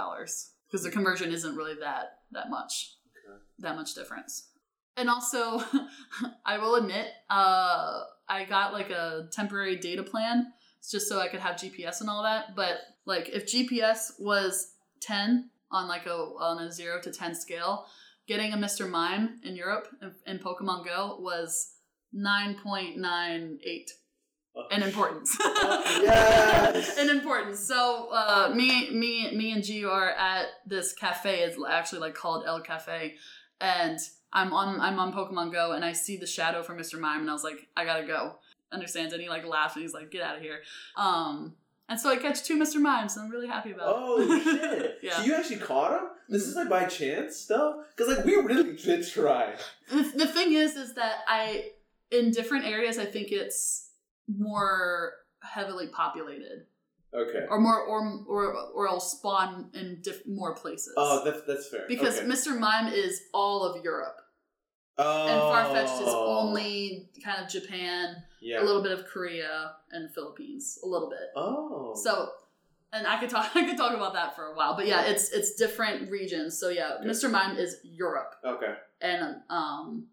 [0.67, 2.95] because the conversion isn't really that that much.
[3.59, 4.49] That much difference.
[4.97, 5.63] And also,
[6.45, 10.47] I will admit, uh, I got like a temporary data plan
[10.89, 12.55] just so I could have GPS and all that.
[12.55, 17.85] But like, if GPS was 10 on like a on a zero to ten scale.
[18.27, 18.89] Getting a Mr.
[18.89, 21.73] Mime in Europe in, in Pokemon Go was
[22.13, 23.91] nine point nine eight
[24.71, 25.37] in importance.
[26.01, 26.97] Yes!
[26.97, 27.59] in importance.
[27.59, 31.41] So uh, me, me, me, and G are at this cafe.
[31.41, 33.15] It's actually like called El Cafe,
[33.59, 33.99] and
[34.33, 36.99] I'm on I'm on Pokemon Go, and I see the shadow from Mr.
[36.99, 38.35] Mime, and I was like, I gotta go.
[38.71, 39.13] Understands?
[39.13, 40.61] And he like laughs, and he's like, Get out of here.
[40.95, 41.53] Um,
[41.89, 42.79] and so I catch two Mr.
[42.79, 43.93] Mimes, and I'm really happy about.
[43.95, 44.43] Oh it.
[44.43, 44.99] shit!
[45.03, 45.17] yeah.
[45.17, 46.07] So you actually caught him?
[46.29, 49.55] This is like by chance, though, because like we really did try.
[49.89, 51.71] the, the thing is is that i
[52.11, 53.90] in different areas i think it's
[54.37, 56.65] more heavily populated
[57.13, 57.45] Okay.
[57.49, 61.85] or more or or or it'll spawn in diff- more places Oh, that's that's fair.
[61.87, 62.27] because okay.
[62.27, 64.21] mr mime is all of europe
[64.97, 68.61] oh, and Farfetch'd is only kind of japan yeah.
[68.61, 71.93] a little bit of korea and philippines a little bit Oh.
[72.01, 72.29] so
[72.93, 75.31] and i could talk i could talk about that for a while but yeah it's
[75.31, 78.73] it's different regions so yeah mr mime is europe Okay.
[79.01, 80.05] and um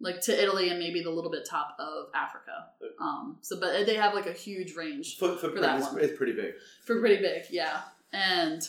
[0.00, 2.66] like to Italy and maybe the little bit top of Africa.
[3.00, 6.00] Um so but they have like a huge range Foot, footprint that is, one.
[6.00, 6.52] is pretty big.
[6.84, 7.80] for pretty big, yeah.
[8.12, 8.62] And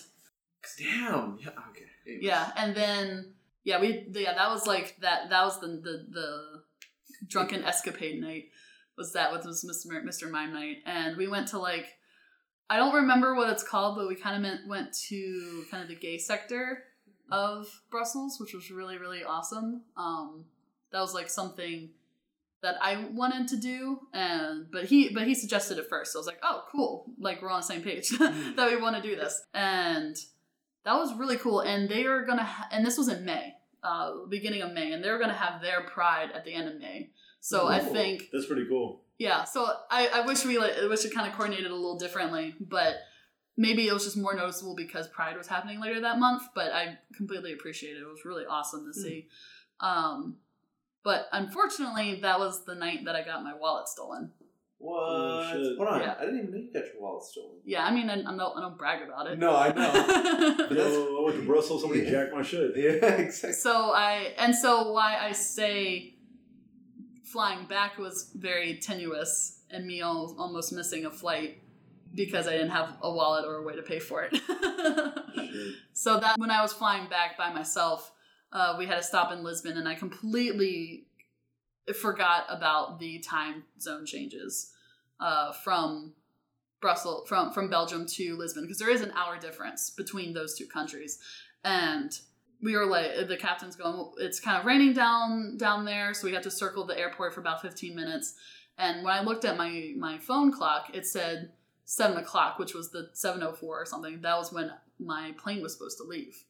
[0.78, 1.38] Damn.
[1.42, 1.50] Yeah.
[1.70, 1.86] Okay.
[2.06, 2.24] Anyways.
[2.24, 6.64] yeah, and then yeah, we yeah, that was like that that was the the, the
[7.28, 8.46] drunken escapade night
[8.98, 10.04] was that with Mr.
[10.04, 10.30] Mr.
[10.30, 11.96] Mime night and we went to like
[12.70, 15.96] I don't remember what it's called, but we kind of went to kind of the
[15.96, 16.84] gay sector
[17.32, 19.84] of Brussels, which was really really awesome.
[19.98, 20.46] Um,
[20.92, 21.90] that was like something
[22.62, 26.12] that I wanted to do, and but he but he suggested it first.
[26.14, 28.96] So I was like, oh, cool, like we're on the same page that we want
[28.96, 30.16] to do this, and
[30.86, 31.62] that was really cool.
[31.62, 35.04] And they are gonna ha- and this was in May, uh, beginning of May, and
[35.04, 37.12] they're gonna have their Pride at the end of May.
[37.40, 39.04] So I think That's pretty cool.
[39.18, 41.98] yeah, so I, I wish we like I wish it kind of coordinated a little
[41.98, 42.96] differently, but
[43.56, 46.44] maybe it was just more noticeable because Pride was happening later that month.
[46.54, 48.02] But I completely appreciate it.
[48.02, 49.28] It was really awesome to see.
[49.80, 50.36] Um,
[51.04, 54.32] but unfortunately, that was the night that I got my wallet stolen.
[54.78, 54.98] What?
[55.02, 55.76] Oh.
[55.78, 56.00] Hold on.
[56.02, 56.16] Yeah.
[56.18, 57.58] I didn't even know you got your wallet stolen.
[57.66, 59.38] Yeah, I mean, I, I don't I don't brag about it.
[59.38, 60.56] No, I know.
[60.70, 61.82] But Yo, I went to Brussels.
[61.82, 62.12] Somebody Yeah.
[62.12, 62.72] jacked my shit.
[62.78, 62.92] yeah,
[63.26, 63.54] exactly.
[63.54, 66.16] so I and so why I say
[67.26, 71.62] flying back was very tenuous and me al- almost missing a flight
[72.16, 74.36] because I didn't have a wallet or a way to pay for it.
[75.36, 75.74] Shit.
[75.94, 78.12] so that when I was flying back by myself,
[78.52, 81.06] uh, we had to stop in Lisbon, and I completely
[81.96, 84.72] forgot about the time zone changes
[85.20, 86.14] uh, from
[86.82, 90.66] Brussels from from Belgium to Lisbon because there is an hour difference between those two
[90.66, 91.20] countries,
[91.64, 92.18] and
[92.62, 96.34] we were like the captain's going it's kind of raining down down there so we
[96.34, 98.36] had to circle the airport for about 15 minutes.
[98.78, 101.52] And when i looked at my my phone clock it said
[101.86, 104.22] 7 o'clock which was the 704 or something.
[104.22, 106.46] That was when my plane was supposed to leave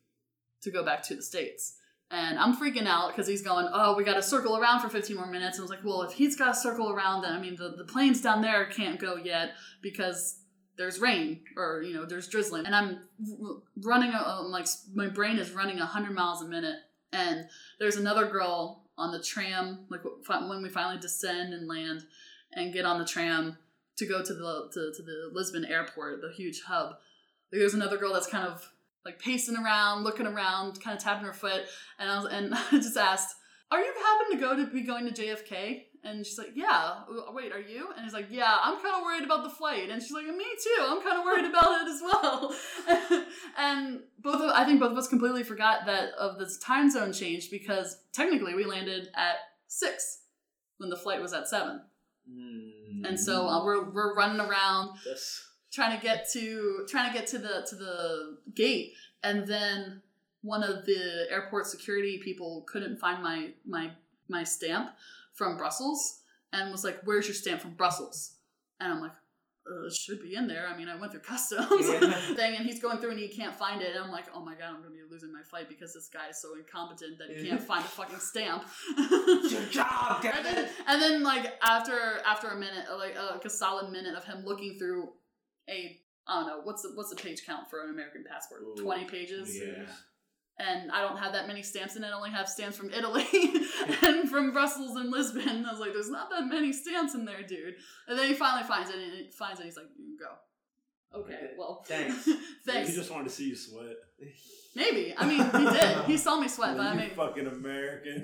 [0.61, 1.78] to go back to the states
[2.11, 5.15] and i'm freaking out because he's going oh we got to circle around for 15
[5.15, 5.57] more minutes.
[5.57, 7.75] And i was like well if he's got to circle around then i mean the,
[7.77, 10.39] the planes down there can't go yet because
[10.79, 12.65] there's rain or you know there's drizzling.
[12.65, 13.01] And i'm
[13.83, 16.77] running uh, like my brain is running 100 miles a minute.
[17.11, 17.45] And
[17.79, 22.03] there's another girl on the tram like when we finally descend and land
[22.53, 23.57] and get on the tram
[23.97, 26.93] to go to the to, to the lisbon airport the huge hub.
[27.51, 28.71] There's another girl that's kind of
[29.05, 31.63] like pacing around looking around kind of tapping her foot
[31.99, 33.35] and i was and i just asked
[33.71, 37.01] are you happen to go to be going to jfk and she's like, yeah.
[37.33, 37.89] Wait, are you?
[37.95, 38.57] And he's like, yeah.
[38.63, 39.89] I'm kind of worried about the flight.
[39.89, 40.83] And she's like, me too.
[40.85, 42.55] I'm kind of worried about it as well.
[43.57, 47.11] and both of I think both of us completely forgot that of this time zone
[47.11, 49.35] change because technically we landed at
[49.67, 50.21] six
[50.77, 51.81] when the flight was at seven.
[52.29, 53.07] Mm.
[53.07, 57.27] And so uh, we're we're running around That's trying to get to trying to get
[57.27, 58.93] to the to the gate.
[59.23, 60.01] And then
[60.41, 63.91] one of the airport security people couldn't find my my
[64.27, 64.91] my stamp
[65.33, 66.21] from Brussels
[66.53, 68.35] and was like where's your stamp from Brussels?
[68.79, 69.11] And I'm like
[69.69, 70.65] uh, it should be in there.
[70.67, 71.67] I mean I went through customs.
[71.87, 72.11] Yeah.
[72.35, 73.95] thing and he's going through and he can't find it.
[73.95, 76.29] And I'm like oh my god I'm gonna be losing my flight because this guy
[76.29, 77.49] is so incompetent that he Yeah.
[77.57, 78.63] can't find a fucking stamp.
[78.97, 83.49] Your job, and then, and then like after after a minute, like uh, like a
[83.49, 85.09] solid minute of him looking through
[85.69, 88.61] a I don't know what's the what's the page count for an American passport?
[88.63, 89.57] Ooh, Twenty pages.
[89.57, 89.85] Yeah.
[90.61, 92.07] And I don't have that many stamps in it.
[92.07, 93.25] I only have stamps from Italy
[94.01, 95.65] and from Brussels and Lisbon.
[95.65, 97.75] I was like, there's not that many stamps in there, dude.
[98.09, 99.63] And then he finally finds it and he finds it.
[99.63, 101.19] And he's like, you can go.
[101.21, 102.27] Okay, well, Thanks.
[102.67, 102.89] Thanks.
[102.89, 103.95] He just wanted to see you sweat.
[104.75, 105.15] Maybe.
[105.17, 106.05] I mean, he did.
[106.05, 108.21] He saw me sweat, but I mean, fucking American.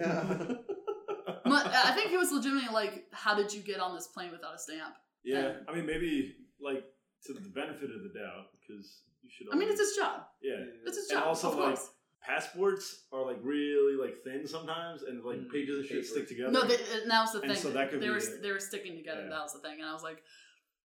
[1.46, 4.56] but I think he was legitimately like, how did you get on this plane without
[4.56, 4.94] a stamp?
[5.24, 6.84] yeah, I mean maybe like
[7.26, 9.48] to the benefit of the doubt because you should.
[9.52, 10.22] I mean, it's his job.
[10.42, 10.56] yeah.
[10.86, 11.18] It's his job.
[11.18, 11.28] And job.
[11.30, 11.90] also, of like, course.
[12.22, 16.10] Passports are like really like thin sometimes, and like Mm, pages and shit papers.
[16.10, 16.52] stick together.
[16.52, 17.62] No, they, and that was the And thing.
[17.62, 18.42] so that could they be were it.
[18.42, 19.24] they were sticking together.
[19.24, 19.30] Yeah.
[19.30, 20.24] That was the thing, and I was like,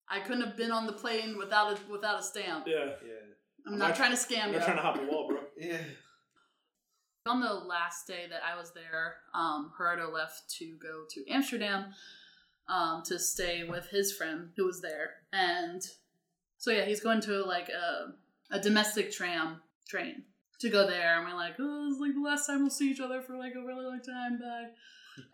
[0.10, 2.68] I couldn't have been on the plane without a without a stamp.
[2.68, 2.86] yeah.
[3.06, 3.14] Yeah.
[3.66, 4.58] I'm, I'm not not- trying to scam I'm you.
[4.60, 5.40] not trying to hop a wall, bro.
[5.58, 5.78] Yeah.
[7.28, 11.94] On the last day that I was there, um, Gerardo left to go to Amsterdam
[12.68, 15.82] um, to stay with his friend who was there, and
[16.62, 18.14] so yeah, he's going to like a
[18.56, 20.24] a domestic tram train
[20.60, 22.92] to go there, and we're like, oh, this is like the last time we'll see
[22.92, 24.70] each other for like a really long time, bye.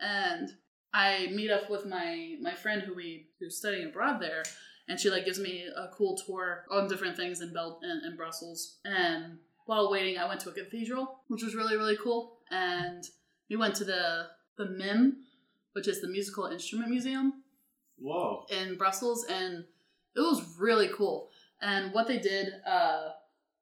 [0.00, 0.48] and
[0.94, 4.42] I meet up with my my friend who we who's studying abroad there,
[4.88, 8.16] and she like gives me a cool tour on different things in Bel in, in
[8.16, 8.78] Brussels.
[8.86, 12.38] And while waiting, I went to a cathedral, which was really really cool.
[12.50, 13.04] And
[13.50, 15.24] we went to the the MIM,
[15.72, 17.42] which is the Musical Instrument Museum
[17.98, 18.46] Whoa.
[18.48, 19.66] in Brussels, and
[20.16, 21.28] it was really cool.
[21.60, 23.10] And what they did uh,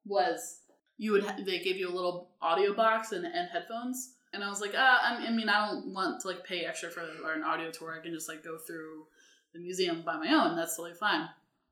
[0.05, 0.59] was
[0.97, 4.49] you would ha- they gave you a little audio box and, and headphones, and I
[4.49, 7.33] was like, ah, I, I mean, I don't want to like pay extra for or
[7.33, 7.95] an audio tour.
[7.97, 9.05] I can just like go through
[9.53, 10.55] the museum by my own.
[10.55, 11.27] That's totally fine.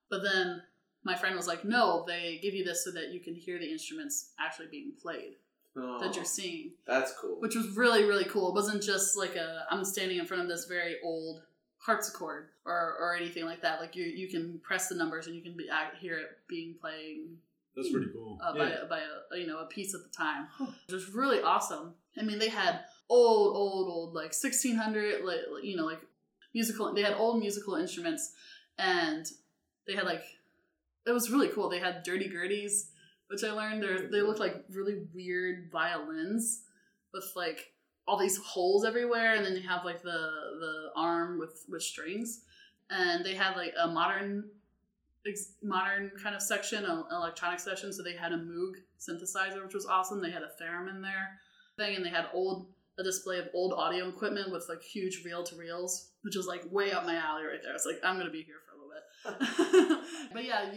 [0.09, 0.61] But then
[1.03, 3.71] my friend was like, no, they give you this so that you can hear the
[3.71, 5.34] instruments actually being played
[5.78, 7.36] Oh, that you're seeing That's cool.
[7.41, 8.47] which was really really cool.
[8.49, 11.41] It wasn't just like a I'm standing in front of this very old
[11.86, 13.79] harpsichord or or anything like that.
[13.79, 16.75] Like you you can press the numbers and you can be, act- hear it being
[16.81, 17.38] playing
[17.75, 18.39] That's pretty cool.
[18.43, 18.83] uh, Yeah.
[18.88, 20.47] by by a, you know a piece at the time.
[20.89, 21.93] It was really awesome.
[22.17, 26.01] I mean, they had old old old like 1600 like you know like
[26.53, 26.93] musical.
[26.93, 28.33] They had old musical instruments
[28.79, 29.25] and
[29.88, 30.23] they had like
[31.05, 31.69] it was really cool.
[31.69, 32.88] They had dirty gurdies,
[33.27, 36.61] which I learned they they looked like really weird violins
[37.13, 37.71] with like
[38.07, 40.29] all these holes everywhere, and then you have like the
[40.59, 42.41] the arm with with strings,
[42.89, 44.45] and they had like a modern
[45.63, 47.91] modern kind of section, an electronic section.
[47.91, 50.21] So they had a Moog synthesizer, which was awesome.
[50.21, 51.39] They had a theremin there,
[51.77, 55.43] thing, and they had old a display of old audio equipment with like huge reel
[55.43, 57.73] to reels, which was like way up my alley right there.
[57.73, 59.99] It's like I'm gonna be here for a little bit.
[60.33, 60.69] but yeah,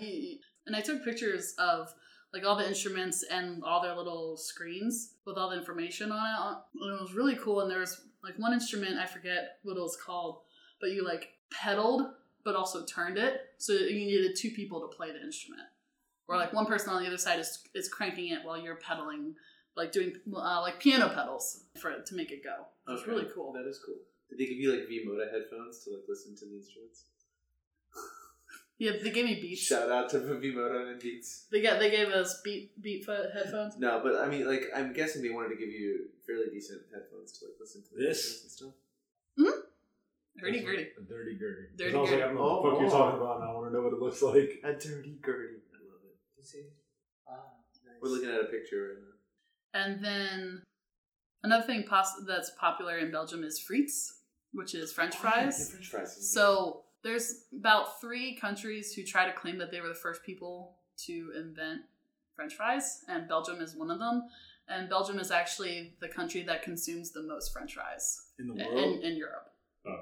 [0.67, 1.93] and I took pictures of
[2.33, 6.83] like all the instruments and all their little screens with all the information on it.
[6.83, 7.61] And it was really cool.
[7.61, 10.41] And there was like one instrument, I forget what it was called,
[10.81, 12.03] but you like pedaled
[12.45, 13.41] but also turned it.
[13.59, 15.63] So you needed two people to play the instrument.
[16.29, 19.35] Or like one person on the other side is is cranking it while you're pedaling,
[19.77, 22.67] like doing uh, like piano pedals for it to make it go.
[22.87, 23.11] It was Okay.
[23.11, 23.53] really cool.
[23.55, 23.97] That is cool.
[24.29, 27.05] Did they give you like V Moda headphones to like listen to the instruments?
[28.79, 29.63] Yeah, they gave me beats.
[29.63, 31.47] Shout out to V Moda and Beats.
[31.51, 33.77] They got they gave us beat beat headphones.
[33.77, 37.33] No, but I mean, like, I'm guessing they wanted to give you fairly decent headphones
[37.39, 38.43] to like listen to This?
[38.43, 38.73] and stuff.
[40.41, 40.87] Gurdy gurdy.
[40.97, 41.63] A dirty gurdy.
[41.67, 42.21] 'Cause Dirty I was like.
[42.23, 42.93] I don't know what the fuck Oh, you're oh.
[42.93, 44.61] talking about, and I want to know what it looks like.
[44.63, 45.57] A dirty gurdy.
[45.75, 46.17] I love it.
[46.37, 46.63] You see?
[47.29, 47.33] Ah,
[47.85, 47.97] nice.
[48.01, 49.81] We're looking at a picture right now.
[49.81, 50.63] And then
[51.43, 54.21] another thing pos- that's popular in Belgium is frites,
[54.53, 55.71] which is French Oh, yeah, fries.
[55.73, 56.33] French fries.
[56.33, 60.77] So there's about three countries who try to claim that they were the first people
[61.07, 61.83] to invent
[62.35, 64.29] French fries, and Belgium is one of them.
[64.69, 68.77] And Belgium is actually the country that consumes the most French fries In the world?
[68.97, 69.51] in, in Europe.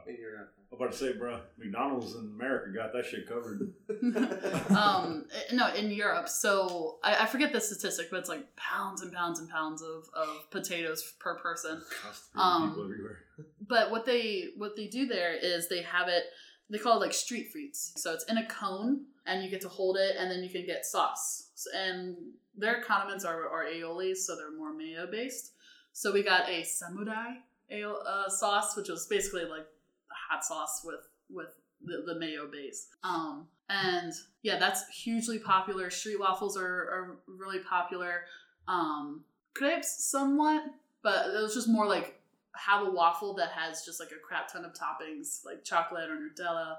[0.08, 3.72] in your I'm about to say, bro, McDonald's in America got that shit covered.
[4.76, 6.28] um, no, in Europe.
[6.28, 10.04] So I, I forget the statistic, but it's like pounds and pounds and pounds of,
[10.14, 11.80] of potatoes per person.
[12.02, 13.18] Constant Um, people everywhere.
[13.68, 16.24] But what they what they do there is they have it.
[16.68, 17.96] They call it like street frites.
[17.98, 20.66] So it's in a cone, and you get to hold it, and then you can
[20.66, 21.50] get sauce.
[21.74, 22.16] And
[22.56, 25.52] their condiments are are aiolis, so they're more mayo based.
[25.92, 27.34] So we got a samurai
[27.72, 29.66] ao- uh, sauce, which was basically like
[30.08, 31.00] hot sauce with
[31.30, 31.48] with
[31.82, 32.88] the, the mayo base.
[33.02, 34.12] Um, and
[34.42, 35.90] yeah, that's hugely popular.
[35.90, 38.24] Street waffles are, are really popular.
[38.68, 40.64] Um, crepes somewhat,
[41.02, 42.15] but it was just more like
[42.56, 46.16] have a waffle that has just like a crap ton of toppings, like chocolate or
[46.16, 46.76] Nutella,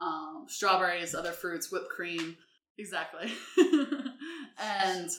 [0.00, 2.36] um, strawberries, other fruits, whipped cream.
[2.78, 3.32] Exactly.
[4.58, 5.10] and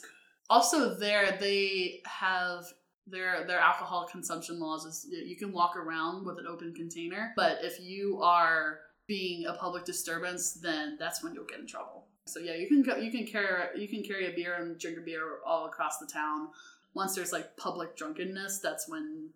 [0.49, 2.65] also there they have
[3.05, 7.59] their their alcohol consumption laws is you can walk around with an open container, but
[7.61, 12.05] if you are being a public disturbance, then that's when you'll get in trouble.
[12.25, 14.97] So yeah, you can go, you can carry you can carry a beer and drink
[14.97, 16.49] a beer all across the town.
[16.93, 19.29] Once there's like public drunkenness, that's when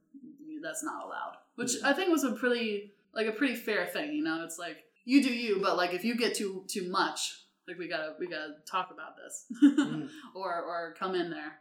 [0.63, 1.37] that's not allowed.
[1.55, 4.13] Which I think was a pretty like a pretty fair thing.
[4.13, 7.43] You know, it's like you do you, but like if you get too too much,
[7.67, 10.09] like we gotta we gotta talk about this mm.
[10.35, 11.59] or or come in there.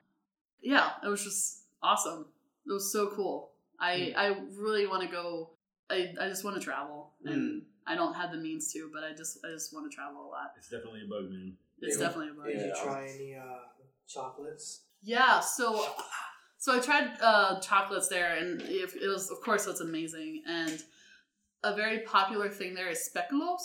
[0.63, 2.27] Yeah, it was just awesome.
[2.67, 3.51] It was so cool.
[3.79, 4.17] I mm.
[4.17, 5.51] I really want to go.
[5.91, 7.33] I I just want to travel mm.
[7.33, 10.25] and I don't have the means to, but I just I just want to travel
[10.25, 10.53] a lot.
[10.57, 11.57] It's definitely a bug, man.
[11.81, 12.07] It's Yeah.
[12.07, 12.47] definitely a bug.
[12.47, 13.59] Did you try any uh,
[14.07, 14.83] chocolates?
[15.03, 15.85] Yeah, so
[16.63, 20.45] so I tried uh, chocolates there, and it, it was of course it's amazing.
[20.47, 20.81] And
[21.65, 23.59] a very popular thing there is speculoos.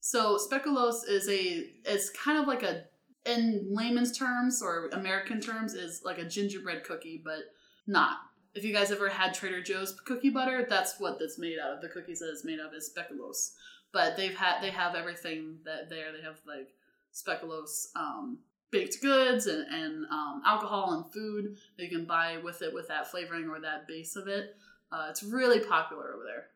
[0.00, 2.86] So speculoos is a it's kind of like a
[3.24, 7.54] in layman's terms or American terms is like a gingerbread cookie, but
[7.86, 8.16] not.
[8.56, 11.82] If you guys ever had Trader Joe's cookie butter, that's what that's made out of.
[11.82, 13.52] The cookies that it's made of is speculoos.
[13.92, 16.10] But they've had they have everything that there.
[16.10, 16.74] They have like
[17.14, 18.38] speculoos um,
[18.70, 22.88] baked goods and, and um, alcohol and food that you can buy with it with
[22.88, 24.56] that flavoring or that base of it.
[24.92, 26.46] Uh, it's really popular over there.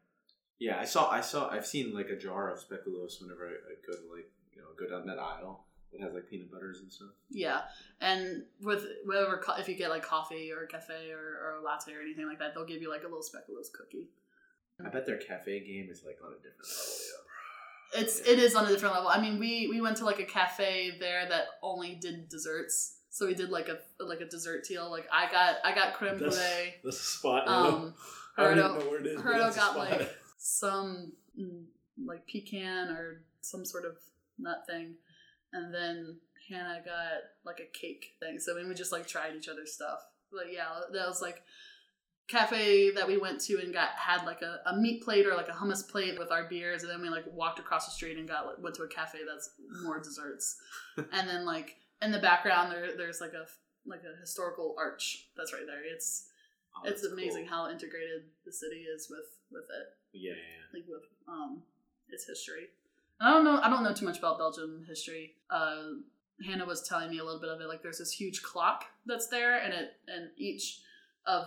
[0.58, 1.10] Yeah, I saw.
[1.10, 1.50] I saw.
[1.50, 4.68] I've seen like a jar of speculoos whenever I, I go to like you know
[4.78, 7.10] go down that aisle that has like peanut butters and stuff.
[7.30, 7.62] Yeah,
[8.00, 11.64] and with whatever co- if you get like coffee or a cafe or, or a
[11.64, 14.08] latte or anything like that, they'll give you like a little speculoos cookie.
[14.84, 16.94] I bet their cafe game is like on a different level.
[16.98, 17.23] Yeah.
[17.94, 19.08] It's it is on a different level.
[19.08, 22.96] I mean, we we went to like a cafe there that only did desserts.
[23.10, 24.90] So we did like a like a dessert deal.
[24.90, 26.74] Like I got I got creme That's, brulee.
[26.82, 27.48] that's a spot.
[27.48, 27.94] Um,
[28.36, 29.20] I don't know where it is.
[29.20, 31.64] Herdo got like some mm,
[32.04, 33.96] like pecan or some sort of
[34.38, 34.94] nut thing,
[35.52, 36.16] and then
[36.48, 38.38] Hannah got like a cake thing.
[38.40, 40.00] So we just like tried each other's stuff.
[40.32, 41.42] But yeah, that was like
[42.28, 45.48] cafe that we went to and got had like a, a meat plate or like
[45.48, 48.26] a hummus plate with our beers and then we like walked across the street and
[48.26, 49.50] got like, went to a cafe that's
[49.82, 50.56] more desserts
[50.96, 53.44] and then like in the background there there's like a
[53.86, 56.28] like a historical arch that's right there it's
[56.76, 57.56] Oh, it's amazing cool.
[57.56, 61.62] how integrated the city is with with it Yeah, yeah, like with um
[62.08, 62.66] its history.
[63.20, 65.34] And I don't know I don't know too much about belgium history.
[65.48, 66.02] Uh
[66.44, 67.68] Hannah was telling me a little bit of it.
[67.68, 70.80] Like there's this huge clock that's there and it and each
[71.28, 71.44] of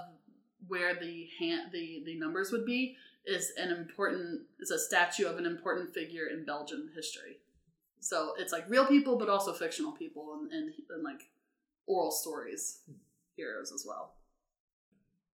[0.68, 2.96] where the hand the, the numbers would be
[3.26, 7.38] is an important is a statue of an important figure in Belgian history.
[8.00, 11.30] So it's like real people but also fictional people and, and, and like
[11.86, 12.80] oral stories
[13.36, 14.14] heroes as well.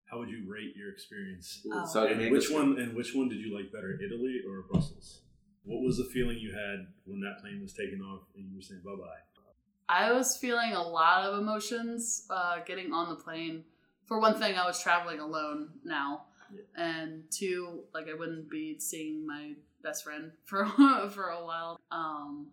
[0.05, 1.65] How would you rate your experience?
[1.71, 1.85] Oh.
[1.85, 2.77] So And which one?
[2.79, 5.21] And which one did you like better, Italy or Brussels?
[5.63, 8.61] What was the feeling you had when that plane was taking off and you were
[8.61, 9.19] saying bye bye?
[9.87, 13.65] I was feeling a lot of emotions uh, getting on the plane.
[14.11, 16.63] For one thing, I was traveling alone now, Yeah.
[16.75, 20.65] and two, like I wouldn't be seeing my best friend for
[21.11, 21.79] for a while.
[21.91, 22.47] Um,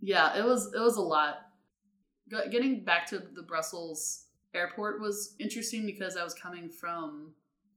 [0.00, 1.48] yeah, it was it was a lot.
[2.30, 7.32] Getting back to the Brussels airport was interesting because I was coming from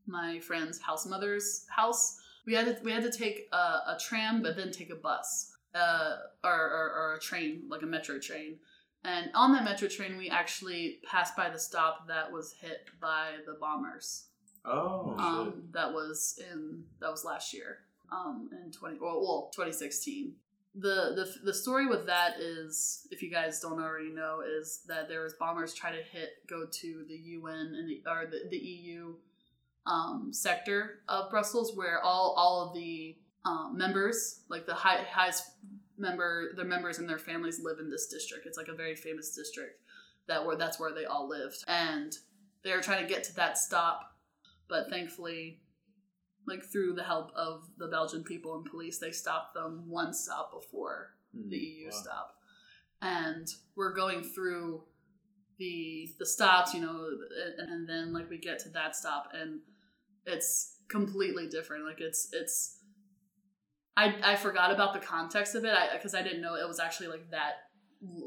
[0.05, 2.19] my friend's house mother's house.
[2.45, 5.51] We had to we had to take a, a tram, but then take a bus
[5.73, 8.59] uh, or, or, or a train, like a metro train.
[9.03, 13.31] And on that metro train, we actually passed by the stop that was hit by
[13.45, 14.25] the bombers.
[14.65, 17.79] Oh, Um, that was in that was last year,
[18.11, 20.33] um, in twenty well, well twenty sixteen.
[20.75, 25.07] The, the the story with that is, if you guys don't already know, is that
[25.07, 28.57] there was bombers try to hit go to the UN and the or the, the
[28.57, 29.15] EU
[29.85, 35.45] um, sector of Brussels, where all all of the um, members, like the high, highest
[35.99, 38.45] member, their members and their families live in this district.
[38.45, 39.81] It's like a very famous district
[40.27, 42.15] that where that's where they all lived, and
[42.63, 44.15] they were trying to get to that stop,
[44.67, 45.61] but thankfully,
[46.47, 50.51] like through the help of the Belgian people and police, they stopped them one stop
[50.53, 51.49] before Hmm.
[51.49, 51.91] the EU Wow.
[51.91, 52.35] stop,
[53.01, 54.83] and we're going through
[55.57, 57.09] the the stops, you know,
[57.59, 59.61] and, and then like we get to that stop, and
[60.25, 61.85] it's completely different.
[61.85, 62.78] Like it's it's.
[63.99, 67.09] I, I forgot about the context of it because I, didn't know it was actually
[67.09, 67.67] like that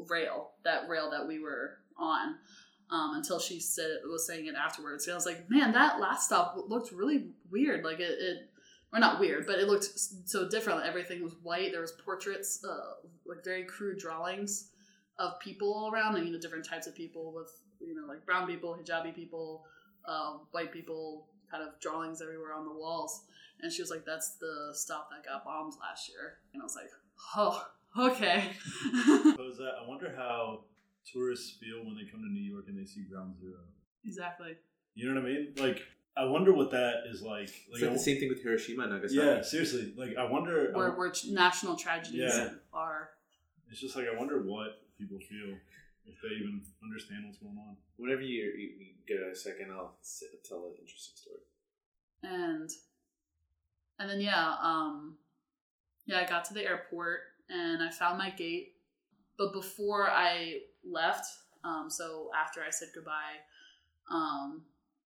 [0.07, 2.37] rail that rail that we were on
[2.91, 5.07] um, until she said was saying it afterwards.
[5.07, 7.85] And I was like, man, that last stop looked really weird.
[7.85, 8.51] Like it, it
[8.93, 9.87] or not weird, but it looked
[10.27, 10.85] so different.
[10.85, 11.73] Everything was white.
[11.73, 14.69] There was portraits, uh, like very crude drawings
[15.19, 17.51] of people all around, and you know, different types of people with
[17.81, 19.65] you know, like brown people, hijabi people,
[20.07, 23.23] uh, white people, kind of drawings everywhere on the walls.
[23.63, 26.75] And she was like, "That's the stop that got bombed last year." And I was
[26.77, 26.91] like,
[27.37, 27.65] "Oh,
[28.09, 28.51] okay."
[28.95, 30.65] Jose, I wonder how
[31.11, 33.61] tourists feel when they come to New York and they see Ground Zero.
[34.05, 34.57] exactly.
[34.95, 35.53] You know what I mean?
[35.57, 35.83] Like,
[36.17, 37.45] I wonder what that is like.
[37.49, 39.17] It's Like, like I- the same thing with Hiroshima and Nagasaki.
[39.27, 39.95] yeah, seriously.
[39.97, 40.73] Like, I wonder.
[40.73, 42.51] Where where national tragedies Yeah.
[42.73, 43.11] are.
[43.71, 45.57] It's just like I wonder what people feel
[46.05, 47.77] if they even understand what's going on.
[47.97, 51.41] Whenever you, you, you get a second, I'll s- tell an interesting story.
[52.25, 52.69] and
[53.99, 55.17] and then yeah um
[56.07, 58.75] yeah i got to the airport and i found my gate
[59.39, 61.27] but before i left
[61.65, 63.39] um so after i said goodbye
[64.11, 64.63] um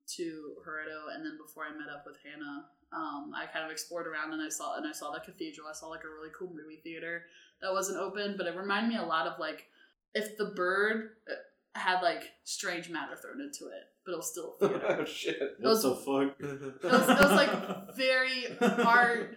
[0.07, 4.07] to Heredo and then before i met up with hannah Um, I kind of explored
[4.07, 5.67] around and I saw and I saw the cathedral.
[5.69, 7.25] I saw like a really cool movie theater
[7.61, 9.67] that wasn't open, but it reminded me a lot of like
[10.15, 11.35] if the Byrd uh,
[11.79, 14.97] had like strange matter thrown into it, but it was still a theater.
[15.01, 15.39] oh shit.
[15.61, 16.37] What was- the fuck?
[16.41, 18.47] It was, it was like very
[18.87, 19.35] art.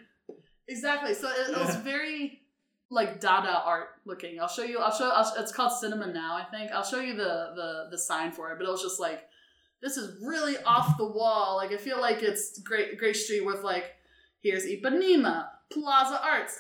[0.67, 1.13] Exactly.
[1.15, 2.41] So it, it was very
[2.91, 4.39] like Dada art looking.
[4.39, 4.79] I'll show you.
[4.79, 5.09] I'll show.
[5.09, 6.19] I'll, it's called Cinema Nova.
[6.19, 8.57] I think I'll show you the the the sign for it.
[8.59, 9.21] But it was just like
[9.81, 11.57] this is really off the wall.
[11.57, 13.95] Like I feel like it's great great street with like
[14.41, 16.57] here's Ipanema, Plaza Arts.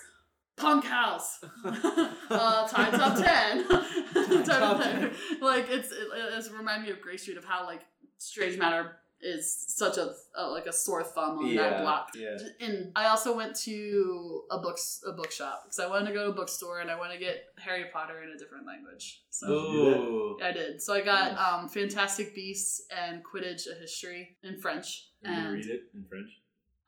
[0.57, 5.09] Punk House, uh, Time Top Ten, Time Top Ten.
[5.39, 7.79] Like it's it, it's remind me of Grace Street of how like
[8.19, 12.11] Strange Matter is such a, a like a sore thumb on that block.
[12.15, 12.37] yeah.
[12.61, 16.29] And I also went to a books a bookshop because I wanted to go to
[16.31, 19.23] a bookstore and I want to get Harry Potter in a different language.
[19.29, 20.37] So Ooh.
[20.41, 20.81] I did.
[20.81, 21.53] So I got Nice.
[21.63, 25.07] um, Fantastic Beasts and Quidditch: A History in French.
[25.25, 26.29] Are you read it in French?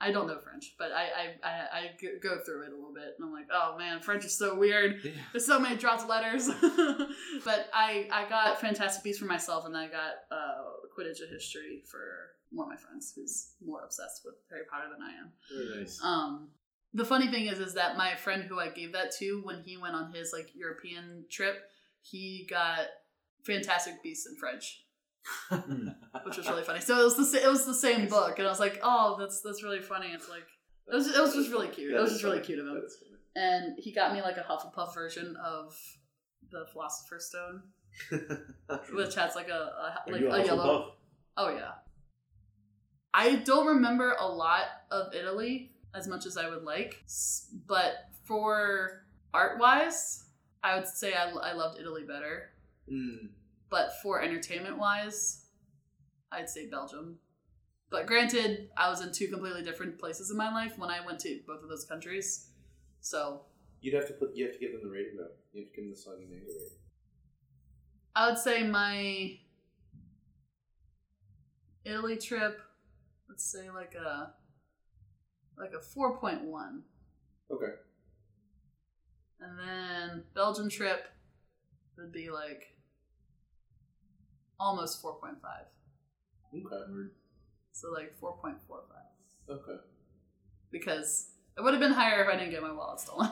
[0.04, 1.90] I don't know French, but I I I
[2.24, 5.02] go through it a little bit, and I'm like, oh man, French is so weird.
[5.04, 5.12] Yeah.
[5.34, 6.48] There's so many dropped letters.
[7.46, 10.64] but I I got Fantastic Beasts for myself, and then I got uh,
[10.98, 15.02] Quidditch: A History for one of my friends who's more obsessed with Harry Potter than
[15.02, 15.32] I am.
[15.50, 16.00] Very nice.
[16.04, 16.50] Um,
[16.94, 19.78] the funny thing is, is that my friend who I gave that to, when he
[19.78, 21.64] went on his like European trip,
[22.02, 22.88] he got
[23.46, 24.84] Fantastic Beasts in French,
[26.26, 26.82] which was really funny.
[26.82, 29.42] So it was the it was the same book, and I was like, oh, that's
[29.42, 30.08] that's really funny.
[30.08, 30.46] It's like
[30.92, 31.94] it was it was just really cute.
[31.94, 32.76] It was just really cute of him.
[32.76, 33.12] That funny.
[33.34, 35.74] And he got me like a Hufflepuff version of
[36.52, 37.64] the Philosopher's Stone,
[38.94, 39.54] which has like a,
[40.08, 40.64] a like a yellow.
[40.64, 40.92] Hufflepuff?
[41.38, 41.72] Oh yeah.
[43.14, 47.04] I don't remember a lot of Italy as much as I would like,
[47.68, 50.26] but for art wise,
[50.64, 52.52] I would say I, I loved Italy better.
[52.92, 53.30] Mm.
[53.70, 55.46] But for entertainment wise,
[56.32, 57.20] I'd say Belgium.
[57.90, 61.20] But granted, I was in two completely different places in my life when I went
[61.20, 62.48] to both of those countries.
[63.02, 63.42] So
[63.82, 64.36] You'd have to put.
[64.36, 65.34] You have to give them the rating though.
[65.54, 66.78] You have to give them the Soggy Mango rating.
[68.16, 69.38] I would say my
[71.86, 72.60] Italy trip,
[73.30, 74.34] let's say like a
[75.58, 76.84] like a four point one,
[77.50, 77.72] Okay.
[79.40, 81.06] and then Belgium trip
[81.98, 82.76] would be like
[84.60, 85.66] almost four point five.
[86.54, 86.84] Okay.
[87.72, 89.80] So like four point four five Okay.
[90.72, 93.30] because it would have been higher if I didn't get my wallet stolen.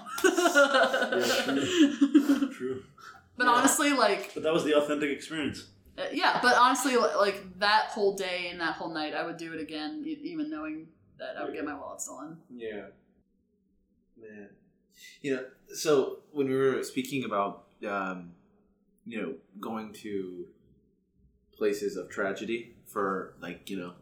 [2.52, 2.84] True.
[3.40, 3.54] But Yeah.
[3.54, 5.60] honestly, like But that was the authentic experience.
[5.98, 9.54] Uh, yeah, but honestly, like that whole day and that whole night, I would do
[9.54, 12.38] it again, e- even knowing that I would get my wallet stolen.
[12.54, 12.88] Yeah.
[14.18, 14.50] Man.
[15.22, 18.34] You know, so when we were speaking about, um,
[19.06, 20.48] you know, going to
[21.58, 23.94] places of tragedy for, like, you know,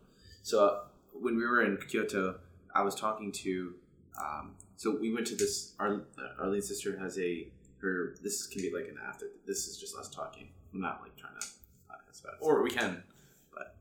[0.41, 0.79] so uh,
[1.13, 2.39] when we were in Kyoto,
[2.73, 3.73] I was talking to,
[4.19, 6.01] um, so we went to this, our,
[6.39, 7.47] Arlene's sister has a,
[7.81, 10.49] her, this can be like an after, this is just us talking.
[10.73, 12.39] I'm not like trying to podcast about it.
[12.41, 13.03] Or we can,
[13.53, 13.75] but,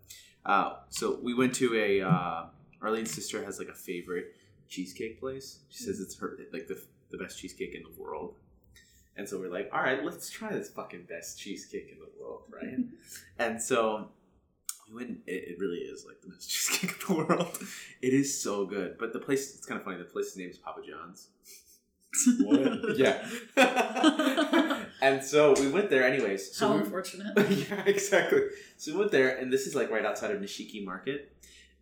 [0.44, 2.44] uh, so we went to a, uh,
[2.82, 4.34] Arlene's sister has like a favorite
[4.68, 5.61] cheesecake place.
[5.68, 6.80] She says it's her like the
[7.11, 8.34] the best cheesecake in the world.
[9.16, 12.42] And so we're like, all right, let's try this fucking best cheesecake in the world,
[12.51, 12.78] right?
[13.38, 14.09] and so
[14.88, 15.20] we went.
[15.26, 17.59] It, it really is like the best cheesecake in the world.
[18.03, 18.97] It is so good.
[18.99, 19.99] But the place, it's kind of funny.
[19.99, 21.28] The place's name is Papa John's.
[22.42, 22.96] What?
[22.98, 23.26] Yeah.
[25.02, 26.54] and so we went there anyways.
[26.54, 27.50] So How we- unfortunate.
[27.50, 28.42] yeah, exactly.
[28.76, 31.32] So we went there, and this is like right outside of Nishiki Market.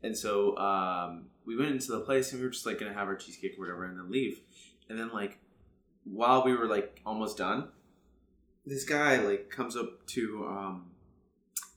[0.02, 3.08] And so um, we went into the place, and we were just like gonna have
[3.08, 4.40] our cheesecake or whatever, and then leave.
[4.88, 5.38] And then like
[6.04, 7.68] while we were like almost done,
[8.66, 10.90] this guy like comes up to um,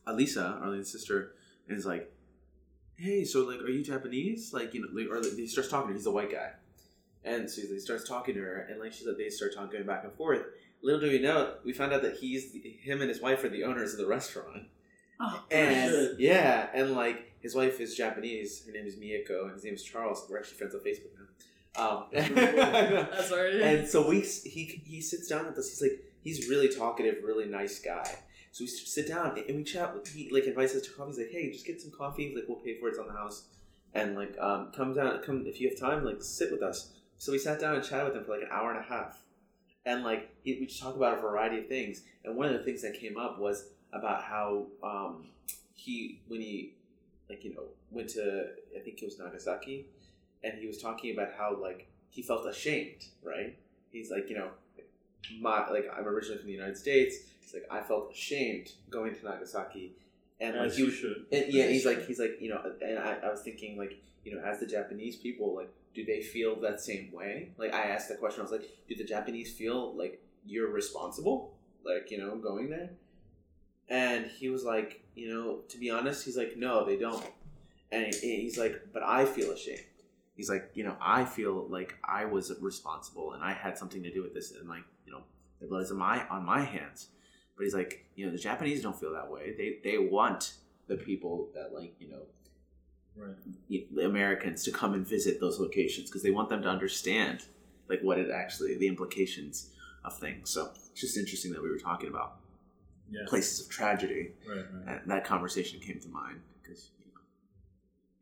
[0.07, 1.33] Alisa, Arlene's sister,
[1.67, 2.11] and is like,
[2.95, 4.51] "Hey, so like, are you Japanese?
[4.53, 5.93] Like, you know, like, or like, he starts talking.
[5.93, 6.51] He's a white guy."
[7.23, 10.03] And so he starts talking to her, and like she's like, they start talking back
[10.03, 10.43] and forth.
[10.81, 13.63] Little do we know, we found out that he's him and his wife are the
[13.63, 14.63] owners of the restaurant.
[15.19, 16.19] Oh, And shit.
[16.19, 18.63] yeah, and like his wife is Japanese.
[18.65, 20.25] Her name is Miyako, and his name is Charles.
[20.29, 21.25] We're actually friends on Facebook now.
[21.83, 23.61] Um, that's already.
[23.63, 25.69] and so we he he sits down with us.
[25.69, 28.07] He's like he's really talkative, really nice guy.
[28.51, 29.93] So we sit down and we chat.
[29.93, 31.09] with- He like invites us to coffee.
[31.11, 32.33] He's like, hey, just get some coffee.
[32.35, 32.91] Like we'll pay for it.
[32.91, 33.47] It's on the house.
[33.93, 36.93] And like um, come down, come if you have time, like sit with us.
[37.17, 39.17] So we sat down and chatted with him for like an hour and a half.
[39.85, 42.01] And like he, we just talked about a variety of things.
[42.23, 45.27] And one of the things that came up was about how um,
[45.75, 46.73] he when he
[47.29, 49.85] like you know went to I think it was Nagasaki,
[50.43, 53.57] and he was talking about how like he felt ashamed, right?
[53.91, 54.49] He's like you know
[55.39, 57.15] my like I'm originally from the United States.
[57.41, 59.93] He's like I felt ashamed going to Nagasaki,
[60.41, 61.25] and like As he you was should.
[61.31, 64.35] and yeah, he's like, he's like, you know, and I, I was thinking, like, you
[64.35, 67.49] know, as the Japanese people, like, do they feel that same way?
[67.57, 68.41] Like, I asked the question.
[68.41, 72.91] I was like, do the Japanese feel like you're responsible, like you know, going there?
[73.89, 77.25] And he was like, you know, to be honest, he's like, no, they don't.
[77.91, 79.81] And he's like, but I feel ashamed.
[80.35, 84.13] He's like, you know, I feel like I was responsible and I had something to
[84.13, 85.23] do with this, and like, you know,
[85.59, 87.07] the blood is on my on my hands.
[87.55, 89.55] But he's like, you know, the Japanese don't feel that way.
[89.57, 90.53] They they want
[90.85, 92.21] the people that like, you know,
[93.17, 93.35] Right.
[93.69, 97.45] the Americans to come and visit those locations because they want them to understand
[97.89, 99.71] like what it actually the implications
[100.03, 100.49] of things.
[100.49, 102.37] So it's just interesting that we were talking about
[103.09, 103.21] Yeah.
[103.27, 104.57] places of tragedy, Right.
[104.71, 105.01] Right.
[105.01, 107.21] and that conversation came to mind because you know.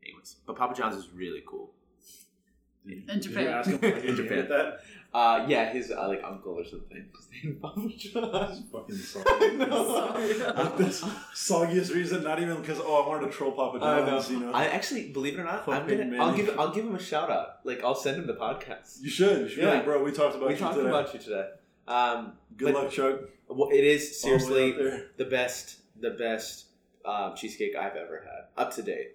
[0.04, 1.72] Anyways, but Papa John's is really cool.
[2.86, 3.46] In Did you Japan.
[3.48, 4.72] ask him In did you Japan.
[5.16, 5.44] Get that?
[5.44, 7.04] Uh, yeah, his uh, like uncle or something.
[7.32, 8.62] His name Papa John's.
[8.72, 9.56] Fucking I soggy.
[9.58, 10.52] know.
[10.56, 11.02] Like this
[11.34, 14.06] soggiest reason, not even because oh I wanted to troll Papa I know.
[14.06, 14.52] John's, you know.
[14.52, 16.16] I actually believe it or not, I'm Fucking gonna.
[16.22, 16.44] I'll Manny.
[16.44, 16.58] give.
[16.58, 17.60] I'll give him a shout out.
[17.64, 19.02] Like I'll send him the podcast.
[19.02, 19.40] you should.
[19.42, 19.72] You should be Yeah.
[19.74, 20.88] like, bro, we talked about we you talked today.
[20.88, 21.48] about you today.
[21.88, 23.20] Um, Good but- luck, Chuck.
[23.48, 25.06] Well, it is All the way seriously out there.
[25.18, 26.66] the best, the best
[27.04, 29.12] um, cheesecake I've ever had, up to date.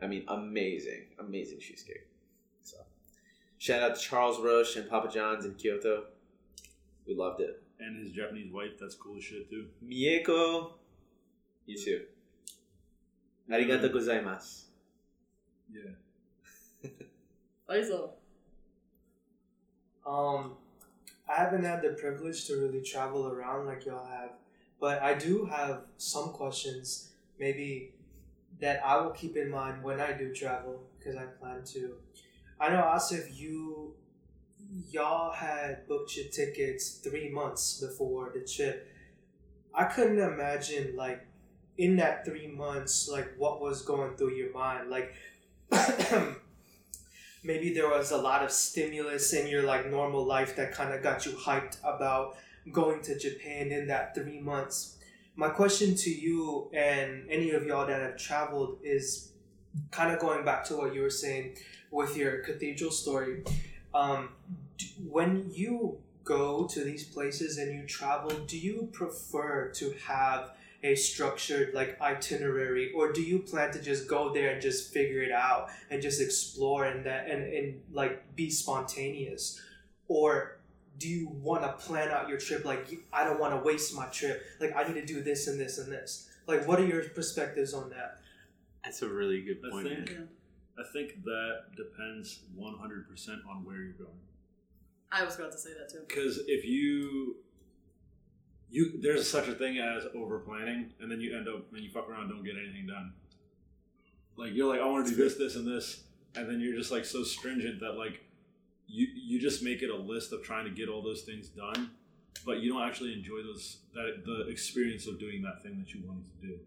[0.00, 2.06] I mean, amazing, amazing cheesecake.
[3.60, 6.04] So, shout out to Charles Roche and Papa John's in Kyoto.
[7.06, 7.62] We loved it.
[7.78, 9.66] And his Japanese wife, that's cool as shit too.
[9.86, 10.72] Mieko,
[11.66, 12.02] you too.
[13.50, 14.62] Arigato gozaimasu.
[15.72, 16.88] Yeah.
[17.68, 18.10] Faisal.
[20.06, 20.54] Um,
[21.28, 24.30] I haven't had the privilege to really travel around like y'all have,
[24.80, 27.92] but I do have some questions, maybe
[28.60, 31.94] that I will keep in mind when I do travel because I plan to.
[32.60, 33.94] I know Asif, you
[34.90, 38.86] y'all had booked your tickets three months before the trip.
[39.74, 41.26] I couldn't imagine like
[41.78, 45.14] in that three months like what was going through your mind like
[47.42, 51.02] maybe there was a lot of stimulus in your like normal life that kind of
[51.02, 52.36] got you hyped about
[52.72, 54.98] going to Japan in that three months.
[55.36, 59.29] My question to you and any of y'all that have traveled is
[59.90, 61.56] kind of going back to what you were saying
[61.90, 63.42] with your cathedral story.
[63.94, 64.30] Um,
[65.08, 70.52] when you go to these places and you travel, do you prefer to have
[70.82, 75.22] a structured like itinerary or do you plan to just go there and just figure
[75.22, 79.60] it out and just explore and that and, and like be spontaneous
[80.08, 80.56] or
[80.98, 84.06] do you want to plan out your trip like i don't want to waste my
[84.06, 87.02] trip like i need to do this and this and this like what are your
[87.10, 88.19] perspectives on that
[88.84, 89.88] That's a really good I point.
[89.88, 90.10] think-
[90.78, 94.18] I think that depends 100% on where you're going.
[95.12, 96.04] I was about to say that too.
[96.06, 97.36] Because if you
[98.70, 101.90] you there's such a thing as over planning, and then you end up and you
[101.90, 103.12] fuck around, don't get anything done.
[104.36, 106.04] Like you're like, I want to do this, this, and this,
[106.36, 108.20] and then you're just like so stringent that like
[108.86, 111.90] you you just make it a list of trying to get all those things done,
[112.46, 116.00] but you don't actually enjoy those that the experience of doing that thing that you
[116.06, 116.58] wanted to do.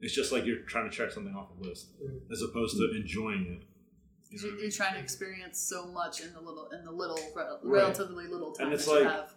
[0.00, 2.20] It's just like you're trying to check something off a list, Mm.
[2.32, 3.66] as opposed to enjoying it.
[4.30, 4.70] You know You're, what I mean?
[4.70, 7.82] trying to experience so much in the little, in the little, rel- Right.
[7.82, 9.34] relatively little time And it's that you like- have.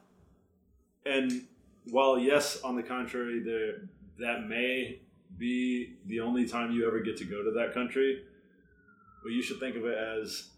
[1.06, 1.48] And
[1.92, 3.90] while yes, on the contrary, there
[4.20, 5.02] that may
[5.38, 8.24] be the only time you ever get to go to that country,
[9.24, 10.52] but you should think of it as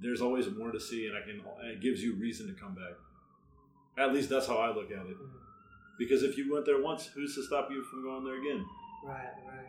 [0.00, 2.74] there's always more to see, and I can and it gives you reason to come
[2.74, 2.94] back.
[3.98, 5.16] At least that's how I look at it.
[5.98, 8.64] Because if you went there once, who's to stop you from going there again?
[9.04, 9.66] Right right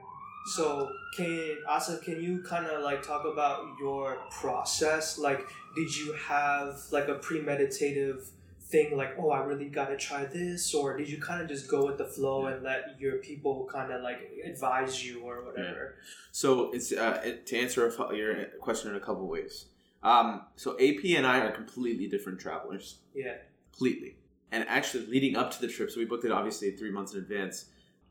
[0.55, 6.13] so can Asa, can you kind of like talk about your process like did you
[6.13, 8.27] have like a premeditative
[8.61, 11.85] thing like oh i really gotta try this or did you kind of just go
[11.85, 15.95] with the flow and let your people kind of like advise you or whatever
[16.31, 19.65] So it's uh, it- to answer a your question in a couple ways.
[20.03, 23.37] Um, so AP and I are completely different travelers, yeah
[23.71, 24.15] completely.
[24.51, 27.19] And actually, leading up to the trip, so we booked it obviously three months in
[27.19, 27.65] advance.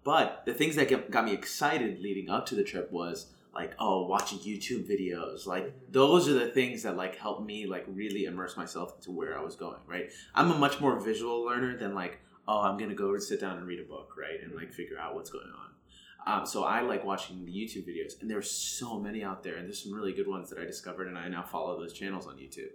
[0.09, 4.07] But the things that got me excited leading up to the trip was like, oh,
[4.07, 5.47] watching YouTube videos.
[5.47, 9.39] Like those are the things that like helped me like really immerse myself into where
[9.39, 9.81] I was going.
[9.87, 10.09] Right.
[10.35, 13.67] I'm a much more visual learner than like, oh, I'm gonna go sit down and
[13.67, 16.41] read a book, right, and like figure out what's going on.
[16.41, 19.57] Um, so I like watching the YouTube videos, and there are so many out there,
[19.57, 22.27] and there's some really good ones that I discovered, and I now follow those channels
[22.27, 22.71] on YouTube.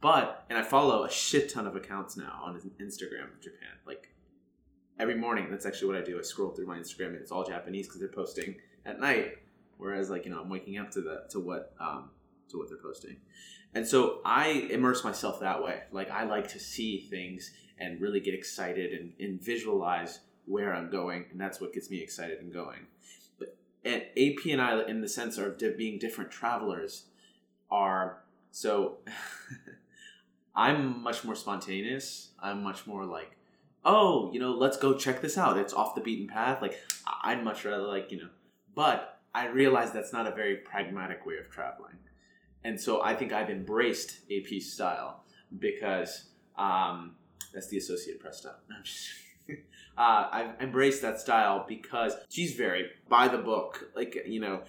[0.00, 3.70] But and I follow a shit ton of accounts now on Instagram Japan.
[3.86, 4.10] Like
[4.98, 6.18] every morning, that's actually what I do.
[6.18, 9.38] I scroll through my Instagram, and it's all Japanese because they're posting at night.
[9.78, 12.10] Whereas, like you know, I'm waking up to the to what um,
[12.50, 13.16] to what they're posting,
[13.74, 15.82] and so I immerse myself that way.
[15.92, 20.90] Like I like to see things and really get excited and, and visualize where I'm
[20.90, 22.86] going, and that's what gets me excited and going.
[23.38, 27.04] But and AP and I, in the sense of di- being different travelers,
[27.70, 28.98] are so.
[30.56, 32.30] I'm much more spontaneous.
[32.42, 33.36] I'm much more like,
[33.86, 35.56] oh, you know, let's go check this out.
[35.56, 36.60] It's off the beaten path.
[36.60, 36.78] Like,
[37.22, 38.28] I'd much rather like, you know,
[38.74, 41.96] but I realize that's not a very pragmatic way of traveling,
[42.64, 45.24] and so I think I've embraced AP style
[45.58, 47.14] because um,
[47.54, 48.56] that's the Associated Press style.
[48.68, 49.54] No,
[49.98, 53.90] uh, I've embraced that style because she's very by the book.
[53.94, 54.62] Like you know,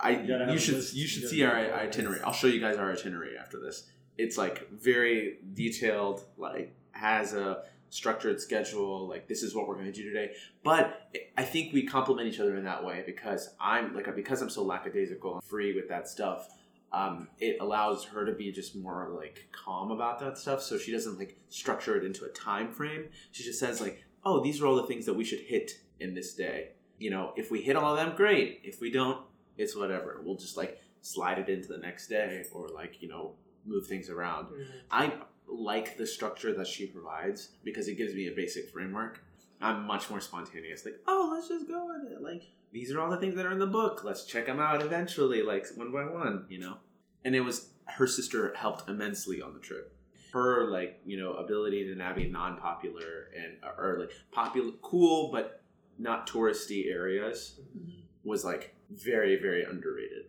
[0.00, 1.74] I You you should you You should gotta see our a list.
[1.74, 2.20] itinerary.
[2.22, 3.88] I'll show you guys our itinerary after this.
[4.18, 6.24] It's like very detailed.
[6.36, 7.62] Like has a
[7.92, 9.06] structured schedule.
[9.06, 10.32] Like this is what we're going to do today.
[10.64, 14.50] But I think we complement each other in that way because I'm like because I'm
[14.50, 16.48] so lackadaisical and free with that stuff
[16.92, 20.92] um, it allows her to be just more like calm about that stuff so she
[20.92, 24.66] doesn't like structure it into a time frame she just says like oh these are
[24.66, 25.70] all the things that we should hit
[26.00, 26.68] in this day
[26.98, 29.18] you know if we hit all of them great if we don't
[29.56, 33.32] it's whatever we'll just like slide it into the next day or like you know
[33.64, 34.66] move things around Mhm.
[34.90, 35.12] i
[35.54, 39.22] like the structure that she provides because it gives me a basic framework
[39.60, 42.42] i'm much more spontaneous like oh let's just go with it like
[42.72, 44.02] these are all the things that are in the book.
[44.02, 46.78] Let's check them out eventually, like one by one, you know.
[47.24, 49.94] And it was her sister helped immensely on the trip.
[50.32, 55.62] Her like you know ability to navigate non-popular and uh, or like popular, cool but
[55.98, 58.00] not touristy areas mm-hmm.
[58.24, 60.24] was like very very underrated.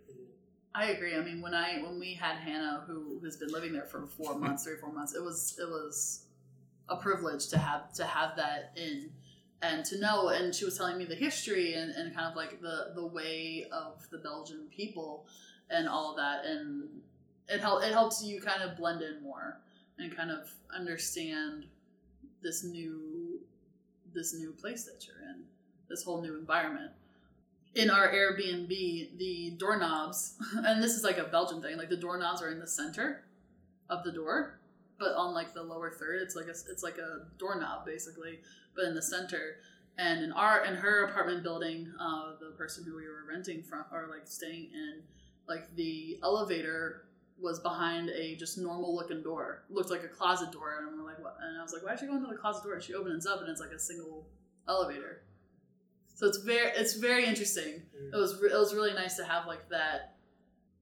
[0.76, 1.15] I agree.
[1.15, 4.36] I mean, when I when we had Hannah, who has been living there for four
[4.39, 6.26] months, three four months, it was it was
[6.89, 9.11] a privilege to have to have that in
[9.61, 10.30] and to know.
[10.30, 13.65] And she was telling me the history and, and kind of like the the way
[13.71, 15.28] of the Belgian people
[15.69, 16.88] and all of that, and
[17.47, 19.59] it help it helps you kind of blend in more
[19.99, 21.65] and kind of understand
[22.41, 23.39] this new
[24.13, 25.43] this new place that you're in,
[25.88, 26.91] this whole new environment
[27.76, 32.41] in our Airbnb, the doorknobs, and this is like a Belgian thing, like the doorknobs
[32.41, 33.24] are in the center
[33.89, 34.59] of the door,
[34.99, 38.39] but on like the lower third, it's like a it's like a doorknob basically,
[38.76, 39.57] but in the center.
[39.97, 43.86] And in our in her apartment building, uh, the person who we were renting from
[43.91, 45.01] or like staying in,
[45.47, 47.05] like the elevator
[47.39, 51.19] was behind a just normal looking door, looked like a closet door, and we're like,
[51.19, 51.38] what?
[51.41, 52.76] And I was like, why is she going to the closet door?
[52.76, 54.26] And she opens up, and it's like a single
[54.67, 55.24] elevator.
[56.24, 57.82] So it's very it's very interesting.
[58.13, 60.15] It was re- it was really nice to have like that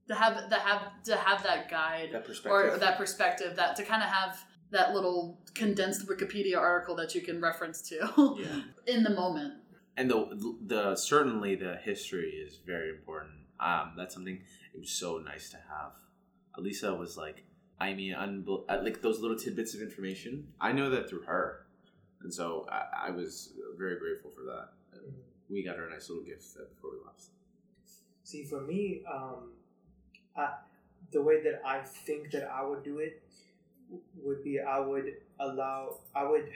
[0.06, 2.74] to have to have to have that guide That perspective.
[2.74, 4.38] or that perspective that to kind of have
[4.70, 8.60] that little condensed Wikipedia article that you can reference to yeah.
[8.94, 9.54] in the moment.
[9.96, 13.34] and the the certainly the history is very important.
[13.58, 14.38] Um, that's something
[14.72, 15.90] it was so nice to have.
[16.56, 17.42] Elisa was like,
[17.80, 20.52] I mean, unbel- uh, like those little tidbits of information.
[20.60, 21.66] I know that through her,
[22.20, 24.68] and so I, I was very grateful for that.
[25.52, 27.24] And we got her a nice little gift before we left.
[28.24, 29.50] See, for me, um,
[30.34, 30.54] I,
[31.12, 33.22] the way that I think that I would do it
[34.22, 36.48] would be I would allow, I would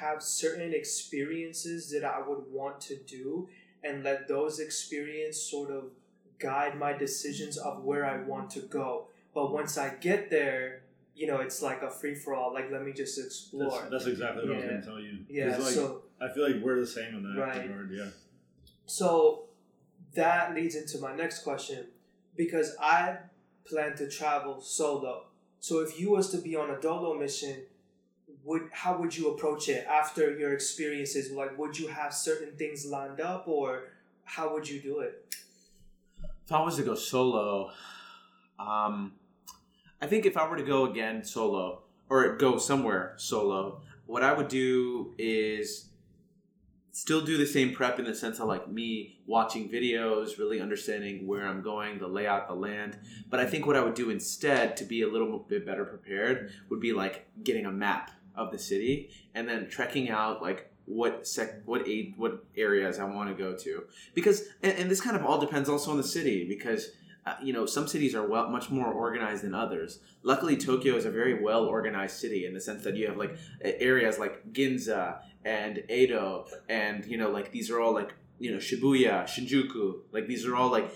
[0.00, 3.48] have certain experiences that I would want to do
[3.82, 5.84] and let those experiences sort of
[6.38, 9.06] guide my decisions of where I want to go.
[9.34, 10.82] But once I get there,
[11.14, 12.52] you know, it's like a free for all.
[12.52, 13.70] Like, let me just explore.
[13.80, 15.18] That's, that's exactly what I was going to tell you.
[15.30, 17.62] yeah, like, so I feel like we're the same in that Right.
[17.62, 17.90] regard.
[17.90, 18.08] Yeah.
[18.86, 19.44] So
[20.14, 21.86] that leads into my next question
[22.36, 23.18] because I
[23.66, 25.24] plan to travel solo.
[25.60, 27.62] So if you was to be on a dolo mission,
[28.44, 31.32] would how would you approach it after your experiences?
[31.32, 33.88] Like, would you have certain things lined up, or
[34.24, 35.34] how would you do it?
[36.44, 37.72] If I was to go solo,
[38.58, 39.12] um,
[40.00, 44.32] I think if I were to go again solo or go somewhere solo, what I
[44.32, 45.86] would do is
[46.96, 51.26] still do the same prep in the sense of like me watching videos, really understanding
[51.26, 52.96] where I'm going, the layout, the land.
[53.28, 56.52] But I think what I would do instead to be a little bit better prepared
[56.70, 61.26] would be like getting a map of the city and then trekking out like what
[61.26, 63.84] sec what aid what areas I want to go to
[64.14, 66.92] because and, and this kind of all depends also on the city because
[67.26, 69.98] Uh, you know some cities are well much more organized than others.
[70.22, 73.36] Luckily tokyo is a very well organized city in the sense that you have like
[73.62, 78.58] areas like ginza and edo and you know like these are all like you know
[78.58, 80.88] shibuya shinjuku like these are all like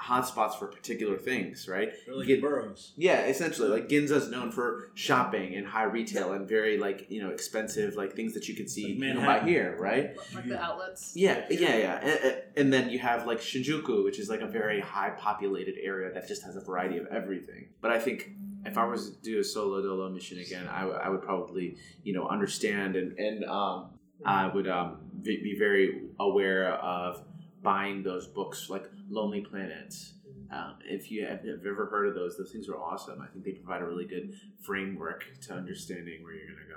[0.00, 2.92] hotspots for particular things right They're like Get- boroughs.
[2.96, 7.30] yeah, essentially, like Ginza's known for shopping and high retail and very like you know
[7.30, 10.16] expensive like things that you can see Like you know, by here, right?
[10.34, 11.12] Like the outlets.
[11.16, 12.00] Yeah, yeah, yeah.
[12.00, 16.12] And, and then you have like Shinjuku, which is like a very high populated area
[16.14, 17.68] that just has a variety of everything.
[17.80, 18.30] But I think
[18.64, 21.76] if I was to do a solo dolo mission again, I, w- I would probably
[22.04, 23.90] you know understand and and um,
[24.24, 27.22] I would um, be be very aware of
[27.62, 30.14] buying those books like Lonely Planets.
[30.50, 33.20] Um, if you have, have ever heard of those, those things are awesome.
[33.20, 36.74] I think they provide a really good framework to understanding where you're going to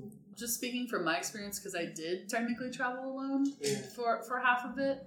[0.00, 0.10] go.
[0.36, 3.76] Just speaking from my experience, because I did technically travel alone Yeah.
[3.94, 5.04] for for half of it.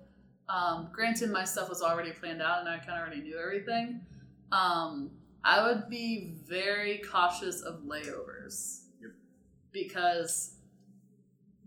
[0.48, 4.02] Um, granted, my stuff was already planned out, and I kind of already knew everything.
[4.52, 5.10] Um,
[5.44, 9.12] I would be very cautious of layovers Yep.
[9.72, 10.53] because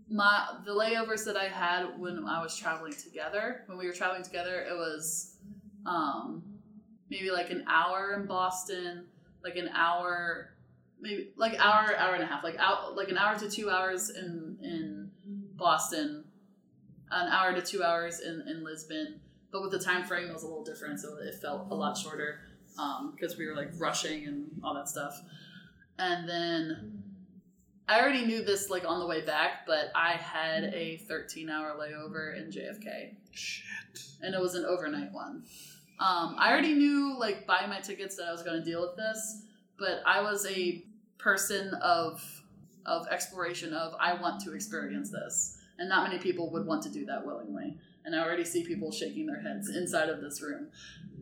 [0.09, 4.23] my the layovers that I had when I was traveling together, when we were traveling
[4.23, 5.35] together, it was
[5.85, 6.43] um,
[7.09, 9.05] maybe like an hour in Boston,
[9.43, 10.53] like an hour,
[10.99, 14.09] maybe like hour, hour and a half, like out, like an hour to two hours
[14.09, 15.11] in in
[15.55, 16.23] Boston,
[17.11, 19.19] an hour to two hours in in Lisbon.
[19.51, 21.97] But with the time frame, it was a little different, so it felt a lot
[21.97, 22.41] shorter
[23.15, 25.19] because we were like rushing and all that stuff.
[25.97, 27.03] And then
[27.87, 31.75] I already knew this like on the way back, but I had a 13 hour
[31.79, 33.63] layover in JFK Shit.
[34.21, 35.43] and it was an overnight one.
[35.99, 38.95] Um, I already knew, like, buying my tickets that I was going to deal with
[38.97, 39.41] this,
[39.79, 40.83] but I was a
[41.17, 42.21] person of
[42.85, 46.89] of exploration of I want to experience this, and not many people would want to
[46.89, 47.77] do that willingly.
[48.05, 50.67] And I already see people shaking their heads inside of this room.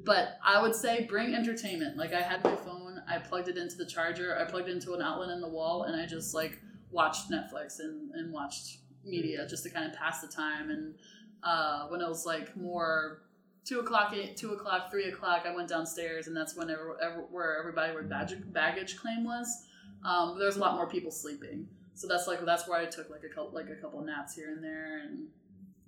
[0.04, 1.98] But I would say bring entertainment.
[1.98, 4.94] Like I had my phone, I plugged it into the charger, I plugged it into
[4.94, 6.60] an outlet in the wall, and I just like
[6.92, 10.70] watched Netflix and, and watched media just to kind of pass the time.
[10.70, 10.96] And
[11.44, 13.22] uh, when it was like more
[13.66, 16.98] two o'clock, eight, two o'clock, three o'clock, I went downstairs, and that's when ever,
[17.32, 19.64] where everybody where baggage, baggage claim was.
[20.04, 23.10] Um, there was a lot more people sleeping, so that's like that's where I took
[23.10, 25.28] like a couple like a couple naps here and there, and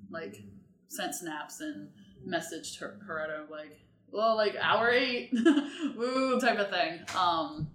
[0.10, 0.42] like
[0.88, 1.90] sent snaps and
[2.26, 3.80] messaged her, Heretto like,
[4.12, 5.32] well, like hour eight,
[5.96, 7.00] woo type of thing.
[7.16, 7.70] Um,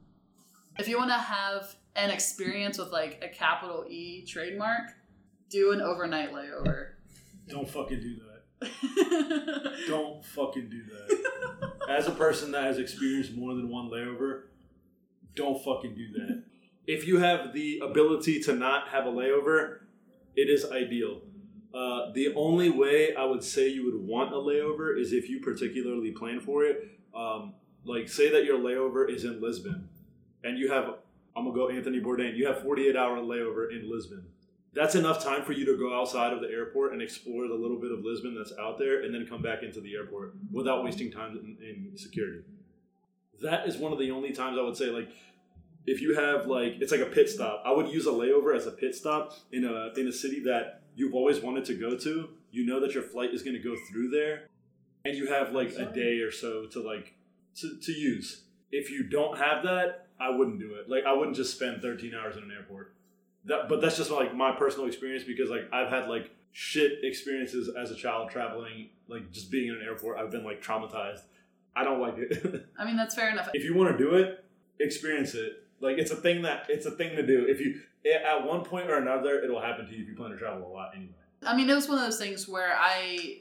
[0.79, 4.91] if you want to have an experience with like a capital E trademark,
[5.51, 6.93] do an overnight layover.
[7.49, 8.33] Don't fucking do that.
[9.89, 11.73] Don't fucking do that.
[11.89, 14.45] As a person that has experienced more than one layover,
[15.35, 16.45] don't fucking do that.
[16.87, 19.79] If you have the ability to not have a layover,
[20.37, 21.23] it is ideal.
[21.75, 25.41] Uh, the only way I would say you would want a layover is if you
[25.41, 26.99] particularly plan for it.
[27.15, 27.55] Um,
[27.85, 29.89] like, say that your layover is in Lisbon,
[30.45, 30.85] and you have,
[31.35, 34.25] I'm gonna go Anthony Bourdain, you have 48 hour layover in Lisbon.
[34.75, 37.79] That's enough time for you to go outside of the airport and explore the little
[37.79, 41.11] bit of Lisbon that's out there, and then come back into the airport without wasting
[41.11, 42.43] time in, in security.
[43.43, 45.11] That is one of the only times I would say, like,
[45.87, 48.67] if you have like it's like a pit stop, I would use a layover as
[48.67, 52.29] a pit stop in a in a city that you've always wanted to go to.
[52.51, 54.49] You know that your flight is going to go through there,
[55.05, 57.15] and you have like a day or so to like
[57.57, 58.43] to, to use.
[58.71, 60.89] If you don't have that, I wouldn't do it.
[60.89, 62.95] Like I wouldn't just spend 13 hours in an airport.
[63.45, 67.69] That, but that's just like my personal experience because like I've had like shit experiences
[67.77, 70.19] as a child traveling, like just being in an airport.
[70.19, 71.23] I've been like traumatized.
[71.75, 72.67] I don't like it.
[72.79, 73.49] I mean, that's fair enough.
[73.55, 74.45] if you want to do it,
[74.79, 75.62] experience it.
[75.83, 77.45] Like it's a thing that it's a thing to do.
[77.49, 77.81] If you
[78.25, 80.73] at one point or another, it'll happen to you if you plan to travel a
[80.73, 81.13] lot anyway.
[81.45, 83.41] I mean, it was one of those things where I,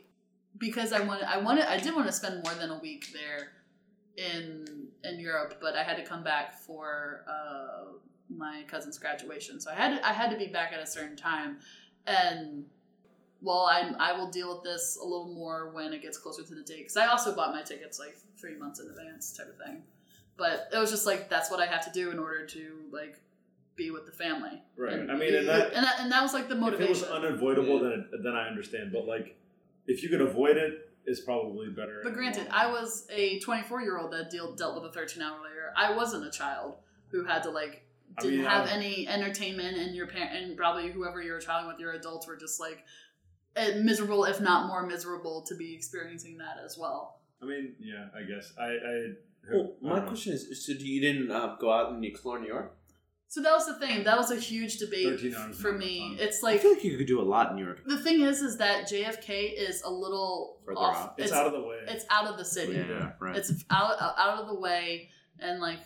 [0.57, 3.49] because I wanted, I wanted, I did want to spend more than a week there
[4.17, 7.93] in in Europe, but I had to come back for uh,
[8.29, 11.15] my cousin's graduation, so I had to, I had to be back at a certain
[11.15, 11.59] time,
[12.05, 12.65] and
[13.41, 16.55] well, I I will deal with this a little more when it gets closer to
[16.55, 19.65] the date because I also bought my tickets like three months in advance, type of
[19.65, 19.83] thing.
[20.41, 23.21] But it was just like that's what I have to do in order to like
[23.75, 24.59] be with the family.
[24.75, 24.93] Right.
[24.93, 27.03] And, I mean, and that- and that and that was like the If it was
[27.03, 28.91] unavoidable, then then I understand.
[28.91, 29.37] But like,
[29.85, 32.01] if you could avoid it, it's probably better.
[32.03, 35.37] But granted, I was a 24 year old that deal, dealt with a 13 hour
[35.43, 35.71] layer.
[35.77, 36.77] I wasn't a child
[37.09, 37.85] who had to like
[38.19, 41.67] didn't mean, have I- any entertainment, and your parent and probably whoever you were traveling
[41.71, 42.83] with, your adults were just like
[43.55, 47.19] eh, miserable, if not more miserable, to be experiencing that as well.
[47.43, 48.69] I mean, yeah, I guess I.
[48.93, 49.11] I
[49.51, 52.75] Well, my don't question is: So, you didn't uh, go out and explore New York?
[53.27, 54.03] So that was the thing.
[54.03, 55.19] That was a huge debate
[55.55, 56.09] for me.
[56.17, 56.17] fun.
[56.19, 57.81] It's I like feel like you could do a lot in New York.
[57.85, 60.97] the thing is, is that JFK is a little Further off.
[60.97, 61.13] out.
[61.17, 61.77] it's, out of the way.
[61.87, 62.73] it's out of the city.
[62.73, 63.37] Yeah, right.
[63.37, 65.79] It's out out of the way, and like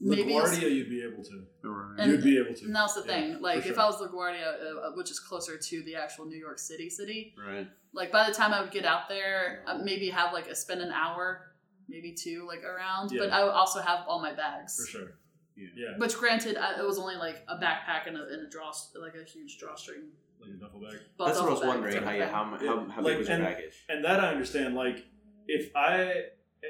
[0.00, 1.46] maybe it's- LaGuardia, you'd be able to.
[1.68, 2.00] right.
[2.00, 2.64] And- you'd be able to.
[2.64, 3.40] And that's the Yeah, thing.
[3.40, 3.82] Like, for if sure.
[3.84, 4.48] I was LaGuardia,
[4.88, 7.68] uh, which is closer to the actual New York City city, right.
[7.92, 10.80] like by the time I would get out there, uh, maybe have like a spend
[10.80, 11.52] an hour,
[11.88, 13.12] maybe two, like around.
[13.16, 14.76] But I also have all my bags.
[14.78, 15.12] for sure.
[15.56, 15.66] Yeah.
[15.74, 18.70] Yeah, Which, granted, I, it was only like a backpack and a, and a draw,
[19.00, 20.02] like a huge drawstring.
[20.40, 21.00] like a duffel bag.
[21.18, 22.02] belt That's what I was wondering.
[22.02, 23.74] How, of you, how, how, Yeah, how like, big was your and- baggage?
[23.88, 24.74] and that I understand.
[24.76, 25.04] Like,
[25.48, 26.12] if I,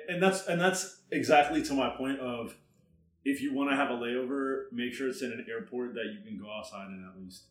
[0.08, 2.56] and that's and that's exactly to my point of,
[3.24, 6.24] if you want to have a layover, make sure it's in an airport that you
[6.26, 7.42] can go outside in at least.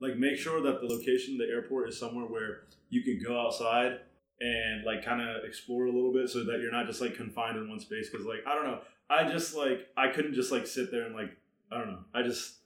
[0.00, 4.00] like make sure that the location, the airport, is somewhere where you can go outside
[4.42, 7.56] and like kind of explore a little bit, so that you're not just like confined
[7.56, 8.10] in one space.
[8.10, 11.14] Because like I don't know, I just like I couldn't just like sit there and
[11.14, 11.30] like
[11.70, 12.56] I don't know, I just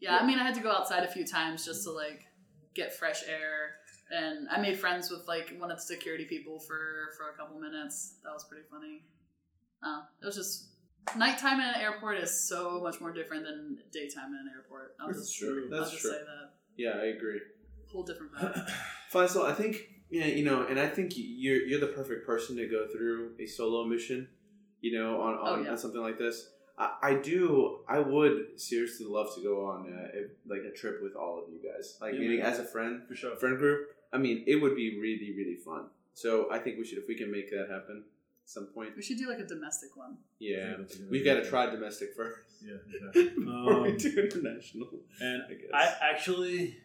[0.00, 2.22] Yeah, I mean, I had to go outside a few times just to like
[2.74, 3.76] get fresh air,
[4.10, 7.58] and I made friends with like one of the security people for for a couple
[7.60, 8.16] minutes.
[8.24, 9.02] That was pretty funny.
[9.82, 10.68] Uh, it was just
[11.16, 14.94] nighttime in an airport is so much more different than daytime in an airport.
[15.00, 15.68] I'll That's just, true.
[15.70, 16.10] I'll That's just true.
[16.12, 17.40] say that Yeah, I agree.
[17.92, 18.70] whole different vibe.
[19.12, 19.76] Faisal, I think
[20.16, 23.46] yeah, you know, and I think you're you're the perfect person to go through a
[23.46, 24.28] solo mission,
[24.80, 25.70] you know, on on, Oh, yeah.
[25.72, 26.36] on something like this.
[26.76, 27.44] I, I do.
[27.96, 28.38] I would
[28.68, 30.20] seriously love to go on uh, a,
[30.52, 32.52] like a trip with all of you guys, like Yeah, meaning man.
[32.52, 33.36] as a friend, for sure.
[33.36, 33.80] friend group.
[34.12, 35.82] I mean, it would be really really fun.
[36.14, 37.96] So I think we should if we can make that happen
[38.44, 38.90] at some point.
[38.96, 40.14] we should do like a domestic one.
[40.38, 42.38] Yeah, that's a good we've got to try domestic first
[42.68, 43.44] Yeah, exactly.
[43.44, 44.88] before we Um, do international.
[45.20, 45.70] And I guess.
[45.82, 46.76] I actually,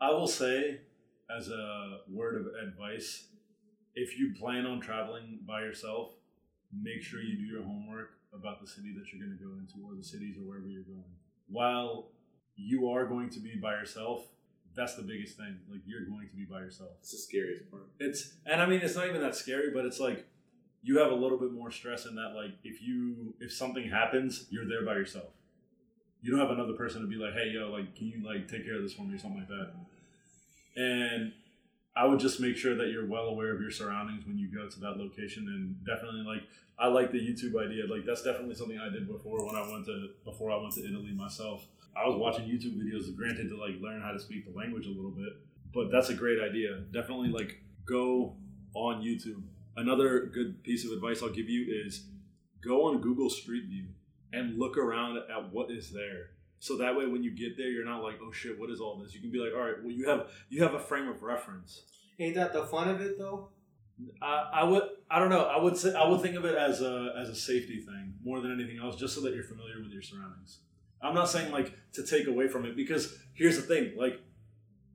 [0.00, 0.80] I will say,
[1.36, 3.28] as a word of advice,
[3.94, 6.12] if you plan on traveling by yourself,
[6.72, 9.84] make sure you do your homework about the city that you're going to go into
[9.84, 11.04] or the cities or wherever you're going.
[11.48, 12.08] While
[12.56, 14.26] you are going to be by yourself,
[14.74, 15.58] that's the biggest thing.
[15.70, 16.90] Like you're going to be by yourself.
[17.00, 17.88] It's the scariest part.
[17.98, 20.26] It's and I mean it's not even that scary, but it's like
[20.82, 24.46] you have a little bit more stress in that like if you if something happens,
[24.50, 25.32] you're there by yourself.
[26.22, 28.64] You don't have another person to be like, hey yo, like can you like take
[28.64, 29.72] care of this for me or something like that.
[30.76, 31.32] And
[31.96, 34.68] I would just make sure that you're well aware of your surroundings when you go
[34.68, 36.42] to that location and definitely like
[36.78, 37.84] I like the YouTube idea.
[37.86, 40.80] Like that's definitely something I did before when I went to before I went to
[40.80, 41.66] Italy myself.
[41.96, 44.90] I was watching YouTube videos, granted to like learn how to speak the language a
[44.90, 45.32] little bit,
[45.74, 46.78] but that's a great idea.
[46.92, 48.36] Definitely like go
[48.74, 49.42] on YouTube.
[49.76, 52.06] Another good piece of advice I'll give you is
[52.62, 53.86] go on Google Street View
[54.32, 56.30] and look around at what is there.
[56.60, 58.98] So that way when you get there you're not like, "Oh shit, what is all
[58.98, 61.22] this?" You can be like, "All right, well you have you have a frame of
[61.22, 61.82] reference."
[62.18, 63.48] Ain't that the fun of it though?
[64.22, 65.44] I, I would I don't know.
[65.44, 68.40] I would say I would think of it as a as a safety thing more
[68.40, 70.60] than anything else, just so that you're familiar with your surroundings.
[71.02, 74.20] I'm not saying like to take away from it because here's the thing, like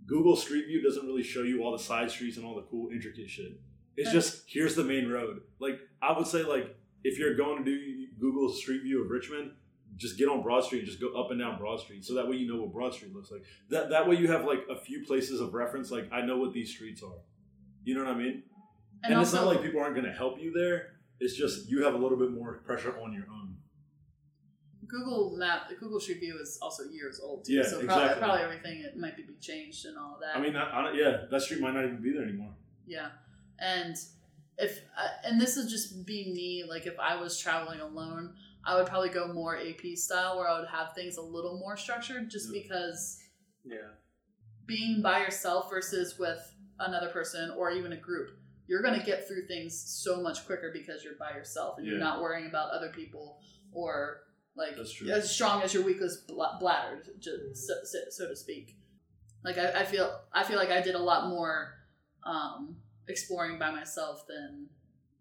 [0.05, 2.89] Google Street View doesn't really show you all the side streets and all the cool
[2.91, 3.59] intricate shit.
[3.97, 5.41] It's just here's the main road.
[5.59, 9.51] Like I would say like if you're going to do Google Street View of Richmond,
[9.97, 12.03] just get on Broad Street and just go up and down Broad Street.
[12.03, 13.43] So that way you know what Broad Street looks like.
[13.69, 15.91] That that way you have like a few places of reference.
[15.91, 17.19] Like I know what these streets are.
[17.83, 18.43] You know what I mean?
[19.03, 20.93] And, And, also, it's not like people aren't going to help you there.
[21.19, 23.55] It's just you have a little bit more pressure on your own.
[24.87, 27.53] Google Map, Google Street View is also years old too.
[27.53, 28.23] Yeah, so probably, exactly.
[28.23, 30.37] probably everything it might be changed and all that.
[30.37, 32.53] I mean, I, I, yeah, that street might not even be there anymore.
[32.85, 33.09] Yeah,
[33.59, 33.95] and
[34.57, 36.63] if uh, and this is just being me.
[36.67, 38.33] Like if I was traveling alone,
[38.66, 41.78] I would probably go more AP style, where I would have things a little more
[41.78, 42.61] structured, just Yeah.
[42.61, 43.22] because
[43.63, 43.91] Yeah.
[44.66, 46.39] being by yourself versus with
[46.80, 48.38] another person or even a group,
[48.68, 52.22] you're gonna get through things so much quicker because you're by yourself and you're not
[52.22, 53.39] worrying about other people
[53.72, 54.24] or
[54.55, 58.78] like as strong as your weakest bla- bladder, just so, so, so to speak.
[59.43, 61.74] Like I, I feel, I feel like I did a lot more
[62.24, 64.68] um, exploring by myself than,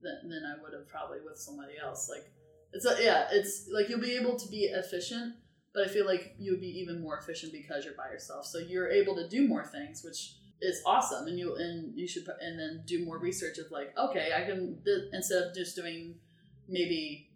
[0.00, 2.08] than than I would have probably with somebody else.
[2.08, 2.30] Like
[2.74, 5.34] it's a, yeah, it's like you'll be able to be efficient,
[5.72, 8.46] but I feel like you'll be even more efficient because you're by yourself.
[8.46, 12.26] So you're able to do more things, which is awesome, and you and you should
[12.40, 14.78] and then do more research of like, okay, I can
[15.12, 16.16] instead of just doing
[16.68, 17.30] maybe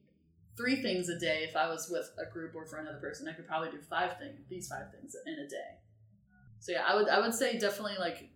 [0.57, 3.33] three things a day if I was with a group or for another person, I
[3.33, 5.79] could probably do five things, these five things in a day.
[6.59, 8.29] So yeah, I would I would say definitely like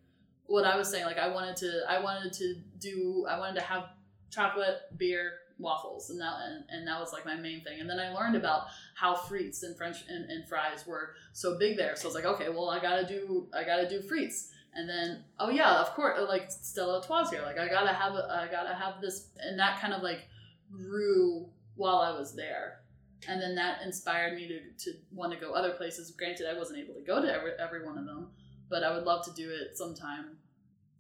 [0.47, 1.05] what I was saying.
[1.05, 3.87] Like I wanted to I wanted to do I wanted to have
[4.31, 5.33] chocolate, beer,
[5.63, 7.81] waffles, and that and, and that was like my main thing.
[7.81, 11.77] And then I learned about how frites and French and, and fries were so big
[11.77, 11.97] there.
[11.97, 14.49] So I was like, okay, well I gotta do I gotta do frites.
[14.75, 17.43] And then oh yeah, of course, uh, like Stella Artois here.
[17.43, 20.29] Like I gotta have a, I gotta have this, and that kind of like
[20.71, 22.81] grew while I was there.
[23.29, 26.11] And then that inspired me to, to want to go other places.
[26.11, 28.31] Granted, I wasn't able to go to every, every one of them,
[28.69, 30.39] but I would love to do it sometime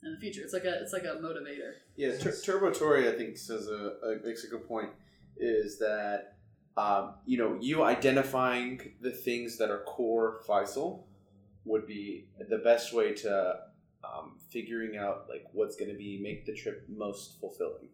[0.04, 0.42] in the future.
[0.42, 1.72] It's like a it's like a motivator.
[1.96, 4.90] Yeah, Tur- Turbo Tori, I think, says a, a makes a good point.
[5.36, 6.34] Is that
[6.76, 11.04] um, you know you identifying the things that are core Faisal
[11.64, 13.56] would be the best way to
[14.04, 17.88] um, figuring out like what's going to be make the trip most fulfilling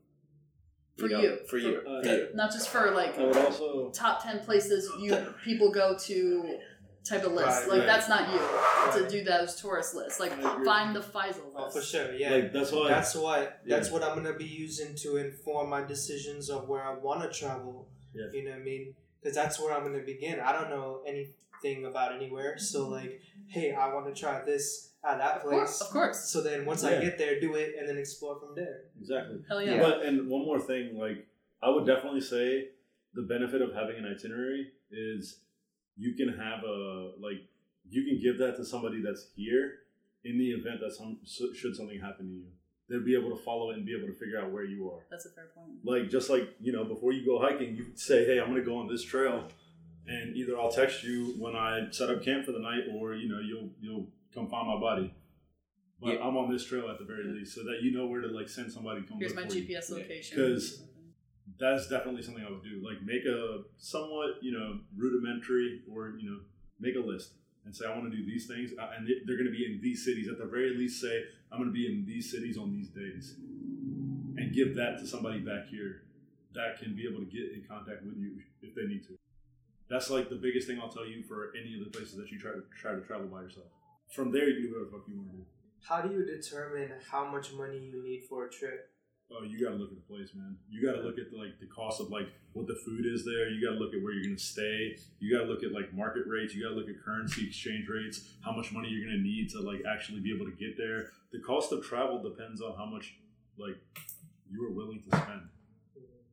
[0.97, 1.39] For know, you.
[1.47, 2.29] for you, Uh, for you.
[2.35, 5.15] Not just for like also top ten places you
[5.45, 6.59] people go to
[7.09, 7.47] type of list.
[7.49, 7.87] Right, like right.
[7.87, 9.09] that's not you to Right.
[9.11, 10.21] do those tourist lists.
[10.21, 10.33] Like
[10.65, 11.57] find the Faisal list.
[11.57, 12.15] Oh, for sure.
[12.15, 12.31] Yeah.
[12.31, 16.51] like that's why that's what that's what I'm gonna be using to inform my decisions
[16.51, 17.89] of where I want to travel.
[18.15, 18.27] Yeah.
[18.33, 18.95] You know what I mean?
[19.21, 20.41] because that's where I'm gonna begin.
[20.41, 25.19] I don't know anything about anywhere, so like, hey, I want to try this at
[25.19, 25.81] that Of course, place.
[25.81, 26.19] of course.
[26.31, 28.83] So then once I get there, do it and then explore from there.
[29.01, 29.39] Exactly.
[29.49, 29.75] Hell yeah.
[29.75, 29.83] Yeah.
[29.83, 31.27] But and one more thing, like
[31.63, 32.69] I would definitely say
[33.15, 35.41] the benefit of having an itinerary is
[35.99, 37.41] you can have a like
[37.91, 39.81] you can give that to somebody that's here
[40.25, 42.45] in the event that some should something happen to you,
[42.89, 45.01] they'll be able to follow it and be able to figure out where you are.
[45.11, 45.73] That's a fair point.
[45.85, 48.67] Like just like you know, before you go hiking, you say, "Hey, I'm going to
[48.69, 49.49] go on this trail,"
[50.07, 53.29] and either I'll text you when I set up camp for the night, or you
[53.29, 55.15] know, you'll you'll come find my body.
[56.01, 56.27] But Yeah.
[56.29, 58.49] I'm on this trail at the very least, so that you know where to like
[58.49, 59.01] send somebody.
[59.03, 59.97] to Come Here's my for you GPS Yeah.
[59.97, 60.37] location.
[60.37, 60.83] 'Cause-
[61.61, 62.83] that's definitely something I would do.
[62.85, 66.41] Like make a somewhat, you know, rudimentary or you know,
[66.81, 67.33] make a list
[67.65, 69.67] and say I want to do these things, uh, and they- they're going to be
[69.67, 70.29] in these cities.
[70.29, 73.37] At the very least, say I'm going to be in these cities on these days,
[73.39, 76.03] and give that to somebody back here
[76.55, 79.19] that can be able to get in contact with you if they need to.
[79.91, 82.39] That's like the biggest thing I'll tell you for any of the places that you
[82.39, 83.67] try to try to travel by yourself.
[84.15, 85.45] From there, you can do whatever the fuck you want to do.
[85.83, 88.91] How do you determine how much money you need for a trip?
[89.31, 90.57] Oh, you got to look at the place, man.
[90.71, 93.25] You got to look at the, like the cost of like what the food is
[93.25, 93.51] there.
[93.51, 94.97] You got to look at where you're gonna stay.
[95.21, 96.55] You got to look at like market rates.
[96.55, 98.29] You got to look at currency exchange rates.
[98.43, 101.11] How much money you're gonna need to like actually be able to get there.
[101.33, 103.17] The cost of travel depends on how much
[103.59, 103.77] like
[104.51, 105.43] you are willing to spend.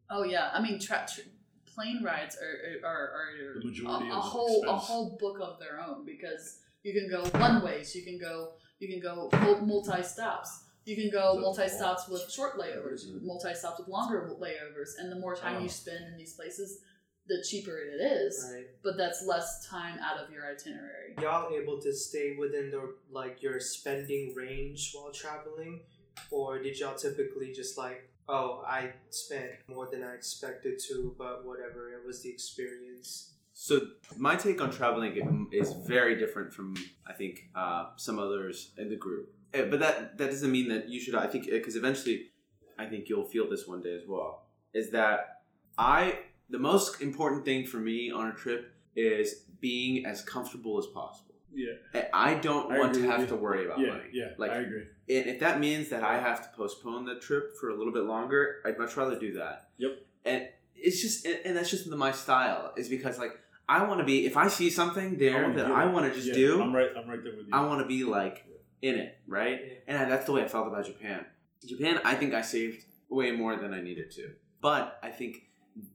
[0.09, 1.23] Oh yeah, I mean, tra- tra-
[1.65, 5.81] plane rides are are, are The majority a, a whole a whole book of their
[5.81, 9.29] own because you can go one ways, you can go you can go
[9.65, 14.29] multi stops, you can go So- multi stops with short layovers, multi stops with longer
[14.39, 15.63] layovers, and the more time Oh.
[15.63, 16.81] you spend in these places,
[17.27, 18.47] the cheaper it is.
[18.53, 18.67] Right.
[18.83, 21.15] But that's less time out of your itinerary.
[21.19, 25.81] Y'all able to stay within the like your spending range while traveling,
[26.29, 31.45] or did y'all typically just like, oh, I spent more than I expected to, but
[31.45, 33.31] whatever, it was the experience.
[33.53, 33.79] So
[34.17, 36.75] my take on traveling is very different from
[37.07, 39.33] I think uh, some others in the group.
[39.53, 41.15] Uh, But that that doesn't mean that you should.
[41.15, 42.31] I think because eventually,
[42.77, 44.47] I think you'll feel this one day as well.
[44.73, 45.43] Is that
[45.77, 46.19] I
[46.49, 51.35] the most important thing for me on a trip is being as comfortable as possible.
[51.53, 53.27] Yeah, I don't I want to have you.
[53.27, 54.09] to worry about yeah, money.
[54.11, 54.29] yeah.
[54.37, 54.83] Like- I agree.
[55.07, 58.03] And if that means that I have to postpone the trip for a little bit
[58.03, 59.69] longer, I'd much rather do that.
[59.77, 59.91] Yep.
[60.25, 62.73] And it's just, and that's just my style.
[62.75, 63.39] Is because like
[63.69, 64.25] I want to be.
[64.25, 66.89] If I see something there wanna that I want to just Yeah, do, I'm right.
[66.97, 67.53] I'm right there with you.
[67.53, 68.45] I want to be like
[68.85, 69.59] in it, right?
[69.65, 70.01] Yeah.
[70.01, 71.25] And that's the way I felt about Japan.
[71.65, 74.31] Japan, I think I saved way more than I needed to,
[74.61, 75.47] but I think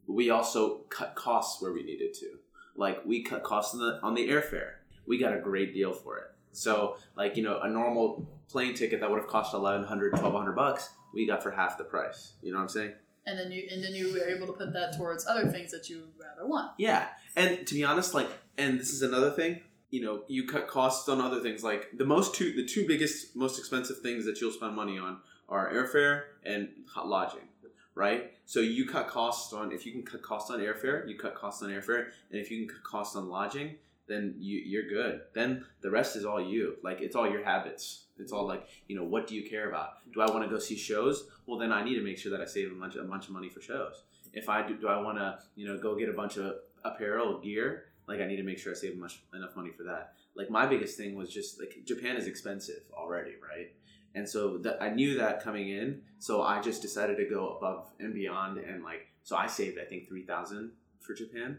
[0.06, 2.38] we also cut costs where we needed to.
[2.76, 4.72] Like we cut costs on the on the airfare.
[5.06, 6.24] We got a great deal for it.
[6.52, 10.90] So like you know a normal plane ticket that would have cost 1100 1200 bucks,
[11.14, 12.34] we got for half the price.
[12.42, 12.92] You know what I'm saying?
[13.26, 15.88] And then you and then you were able to put that towards other things that
[15.88, 16.72] you rather want.
[16.78, 17.06] Yeah,
[17.36, 19.60] and to be honest, like, and this is another thing.
[19.90, 21.64] You know, you cut costs on other things.
[21.64, 25.18] Like the most two, the two biggest, most expensive things that you'll spend money on
[25.48, 26.68] are airfare and
[27.04, 27.48] lodging,
[27.94, 28.32] right?
[28.46, 31.62] So you cut costs on if you can cut costs on airfare, you cut costs
[31.62, 33.76] on airfare, and if you can cut costs on lodging,
[34.10, 35.22] then you you're good.
[35.34, 36.76] Then the rest is all you.
[36.82, 38.04] Like it's all your habits.
[38.18, 39.94] It's all like you know, what do you care about?
[40.12, 41.28] Do I want to go see shows?
[41.46, 43.32] Well, then I need to make sure that I save a bunch a bunch of
[43.32, 44.02] money for shows.
[44.32, 47.40] If I do, do I want to you know go get a bunch of apparel
[47.40, 47.84] gear?
[48.10, 50.04] Like I need to make sure I save much enough money for that.
[50.38, 53.68] Like my biggest thing was just like Japan is expensive already, right?
[54.16, 55.88] And so that I knew that coming in,
[56.18, 59.84] so I just decided to go above and beyond, and like so I saved I
[59.90, 60.72] think three thousand
[61.04, 61.50] for Japan,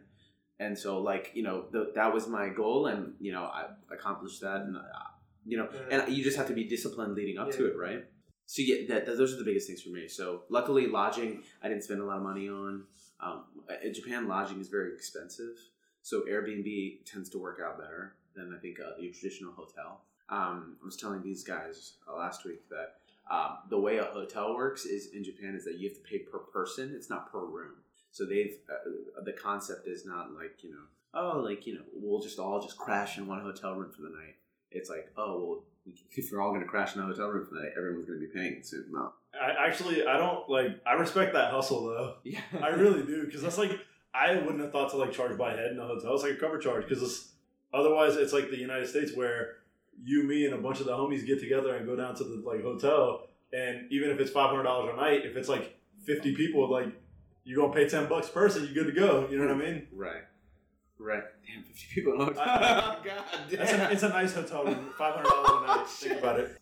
[0.60, 3.62] and so like you know the, that was my goal, and you know I
[3.98, 4.82] accomplished that, and uh,
[5.52, 8.04] you know, and you just have to be disciplined leading up to it, right?
[8.48, 10.10] So yeah, that, that- those are the biggest things for me.
[10.10, 12.84] So luckily, lodging I didn't spend a lot of money on.
[13.22, 13.44] Um,
[13.86, 15.56] in Japan, lodging is very expensive,
[16.02, 20.02] so Airbnb tends to work out better than I think uh, your traditional hotel.
[20.30, 22.96] Um, I was telling these guys uh, last week that
[23.30, 26.20] um, the way a hotel works is in Japan is that you have to pay
[26.20, 27.74] per person; it's not per room.
[28.12, 30.84] So they've uh, the concept is not like you know
[31.14, 34.10] oh like you know we'll just all just crash in one hotel room for the
[34.10, 34.36] night.
[34.72, 35.64] It's like oh well
[36.16, 38.20] if we're all going to crash in a hotel room for the night, everyone's going
[38.20, 38.86] to be paying soon.
[38.92, 40.80] No, I actually, I don't like.
[40.86, 42.16] I respect that hustle though.
[42.24, 43.72] yeah, I really do because that's like
[44.14, 46.14] I wouldn't have thought to like charge by head in a hotel.
[46.14, 47.32] It's like a cover charge because it's
[47.74, 49.54] otherwise it's like the United States where
[50.04, 52.42] you, me, and a bunch of the homies get together and go down to the
[52.46, 56.34] like hotel, and even if it's five hundred dollars a night, if it's like fifty
[56.36, 56.88] people, like
[57.44, 59.28] you're gonna pay ten bucks a person, you're good to go.
[59.30, 59.88] You know what I mean?
[59.94, 60.24] right,
[60.98, 61.24] right.
[61.48, 62.44] Damn, fifty people in a hotel.
[62.44, 65.88] I- God It's a, it's a nice hotel room, five hundred dollars a night.
[65.88, 66.58] Think about it.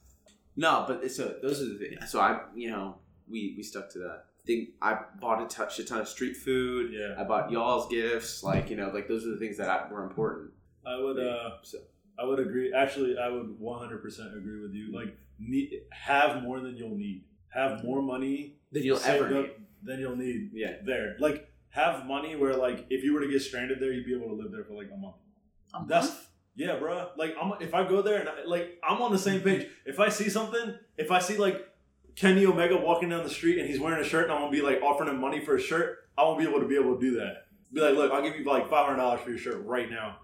[0.55, 2.11] No, but so those are the things.
[2.11, 2.95] So I, you know,
[3.29, 4.25] we we stuck to that.
[4.45, 6.91] Think I bought a ton, shit ton of street food.
[6.93, 7.15] Yeah.
[7.17, 8.43] I bought y'all's gifts.
[8.43, 10.51] Like you know, like those are the things that I, were important.
[10.85, 11.77] I would uh So
[12.19, 12.73] I would agree.
[12.73, 14.91] Actually, I would 100% agree with you.
[14.93, 17.23] Like, need, have more than you'll need.
[17.47, 19.51] Have more money than you'll ever up need.
[19.83, 20.73] than you'll need Yeah.
[20.85, 21.15] there.
[21.19, 24.27] Like, have money where, like, if you were to get stranded there, you'd be able
[24.35, 25.15] to live there for like a month.
[25.73, 26.27] A That's month?
[26.55, 27.07] yeah, bro.
[27.15, 29.67] Like, I'm if I go there and I, like I'm on the same page.
[29.85, 31.65] If I see something, if I see like
[32.15, 34.61] Kenny Omega walking down the street and he's wearing a shirt, and I'm gonna be
[34.61, 37.01] like offering him money for a shirt, I won't be able to be able to
[37.01, 37.45] do that.
[37.71, 40.17] Be like, look, I'll give you like five hundred dollars for your shirt right now,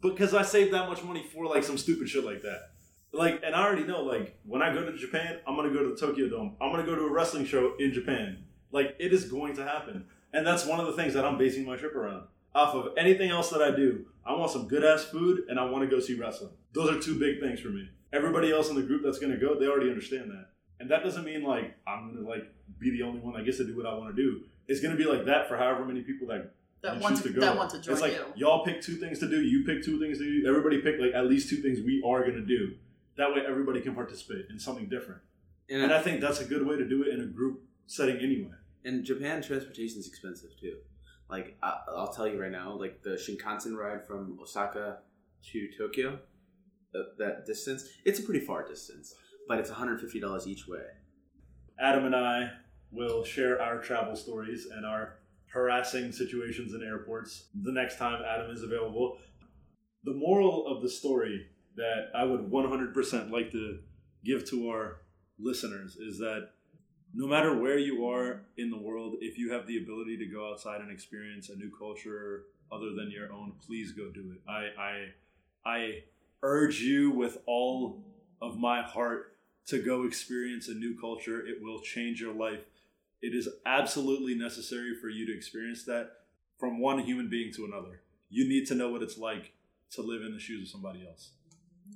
[0.00, 2.70] because I saved that much money for like some stupid shit like that.
[3.12, 5.90] Like, and I already know, like, when I go to Japan, I'm gonna go to
[5.90, 6.56] the Tokyo Dome.
[6.60, 8.44] I'm gonna go to a wrestling show in Japan.
[8.72, 11.64] Like, it is going to happen, and that's one of the things that I'm basing
[11.64, 12.24] my trip around.
[12.56, 15.64] Off of anything else that I do, I want some good ass food, and I
[15.64, 16.50] want to go see wrestling.
[16.72, 17.88] Those are two big things for me.
[18.12, 20.48] Everybody else in the group that's gonna go, they already understand that,
[20.84, 22.44] and that doesn't mean like I'm gonna like
[22.78, 24.42] be the only one that gets to do what I want to do.
[24.68, 26.52] It's gonna be like that for however many people that
[26.82, 27.40] That you want choose to, to go.
[27.40, 28.24] that want to join it's like you.
[28.36, 31.14] y'all pick two things to do, you pick two things to do, everybody pick like
[31.14, 32.74] at least two things we are gonna do.
[33.16, 35.20] That way everybody can participate in something different.
[35.70, 38.18] And, And I think that's a good way to do it in a group setting
[38.18, 38.52] anyway.
[38.84, 40.76] in Japan, transportation is expensive too.
[41.30, 44.98] Like I, I'll tell you right now, like the Shinkansen ride from Osaka
[45.52, 46.18] to Tokyo,
[46.94, 49.14] uh, that distance, it's a pretty far distance,
[49.48, 50.84] but it's one hundred fifty dollars each way.
[51.78, 52.50] Adam and I
[52.90, 55.16] will share our travel stories and our
[55.46, 59.18] harassing situations in airports the next time Adam is available.
[60.04, 61.46] The moral of the story
[61.76, 63.78] that I would 100% like to
[64.24, 64.98] give to our
[65.38, 66.50] listeners is that
[67.14, 70.50] no matter where you are in the world, if you have the ability to go
[70.50, 74.40] outside and experience a new culture other than your own, please go do it.
[74.50, 75.06] I I
[75.64, 75.90] I
[76.42, 78.02] urge you with all
[78.42, 79.33] of my heart
[79.66, 81.44] to go experience a new culture.
[81.46, 82.60] It will change your life.
[83.22, 86.10] It is absolutely necessary for you to experience that
[86.58, 88.00] from one human being to another.
[88.28, 89.52] You need to know what it's like
[89.92, 91.30] to live in the shoes of somebody else.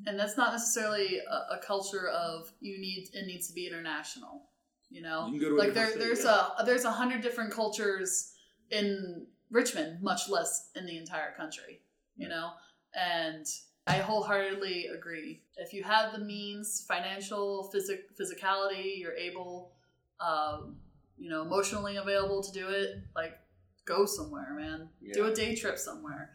[0.07, 4.43] and that's not necessarily a, a culture of you need it needs to be international
[4.91, 7.51] you know You can go to like there, there's state, a there's a hundred different
[7.53, 8.33] cultures
[8.71, 11.81] in richmond much less in the entire country
[12.17, 12.51] you know
[12.95, 13.47] and
[13.89, 19.73] i wholeheartedly agree if you have the means financial physic physicality you're able
[20.21, 20.77] um,
[21.17, 23.39] you know emotionally available to do it like
[23.85, 26.31] go somewhere man do a day trip somewhere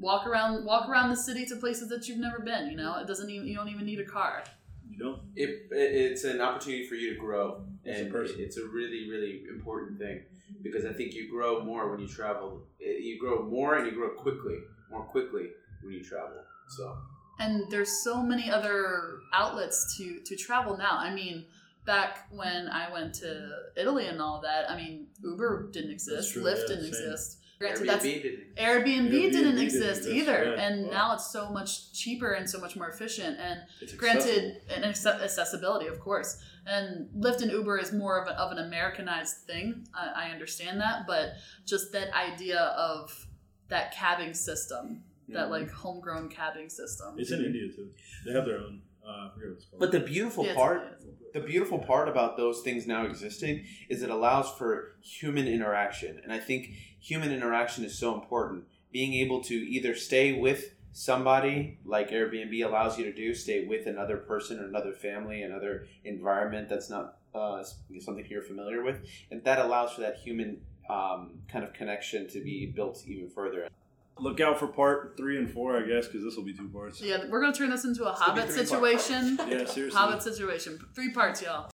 [0.00, 3.06] walk around walk around the city to places that you've never been you know it
[3.06, 4.42] doesn't even you don't even need a car
[4.90, 5.20] You don't?
[5.34, 5.50] It,
[5.82, 7.46] it it's an opportunity for you to grow,
[7.86, 8.36] As a and person.
[8.46, 10.18] it's a really really important thing
[10.62, 12.62] because I think you grow more when you travel.
[13.08, 14.58] You grow more and you grow quickly,
[14.90, 15.46] more quickly
[15.82, 16.38] when you travel.
[16.68, 16.96] So
[17.38, 21.44] and there's so many other outlets to to travel now i mean
[21.84, 26.44] back when i went to italy and all that i mean uber didn't exist true,
[26.44, 26.88] lyft yeah, didn't same.
[26.88, 28.56] exist granted Airbnb that's didn't.
[28.56, 30.62] Airbnb, Airbnb didn't didn't exist exist, either, yeah.
[30.64, 30.90] and Wow.
[30.92, 33.38] now it's so much cheaper and so much more efficient.
[33.38, 36.36] And It's granted, and acce- accessibility, of course.
[36.66, 39.86] And Lyft and Uber is more of, a, of an Americanized thing.
[39.94, 41.34] I, I understand that, but
[41.64, 43.26] just that idea of
[43.68, 45.04] that cabbing system,
[45.34, 47.14] that like homegrown cabbing system.
[47.18, 47.90] It's in India too.
[48.26, 48.82] They have their own.
[49.06, 49.80] Uh, I forget what it's called.
[49.80, 51.02] But the beautiful Yeah, part,
[51.32, 56.32] the beautiful part about those things now existing is it allows for human interaction, and
[56.32, 56.70] I think
[57.00, 58.64] human interaction is so important.
[58.92, 63.86] Being able to either stay with somebody like Airbnb allows you to do, stay with
[63.86, 67.62] another person or another family, another environment that's not uh,
[67.98, 72.40] something you're familiar with, and that allows for that human um, kind of connection to
[72.40, 73.68] be built even further.
[74.18, 77.00] Look out for part three and four, I guess, because this will be two parts.
[77.02, 79.36] Yeah, we're gonna turn this into a gonna Hobbit situation.
[79.38, 79.90] Yeah, seriously.
[79.90, 80.78] Hobbit situation.
[80.94, 81.70] Three parts, y'all.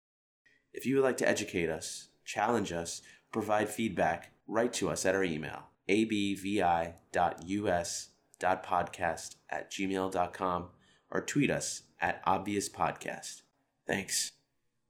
[0.73, 3.01] If you would like to educate us, challenge us,
[3.31, 6.95] provide feedback, write to us at our email, abvi.us.podcast
[9.49, 10.69] at gmail.com
[11.11, 13.43] or tweet us at obviouspodcast.
[13.87, 14.33] Thanks.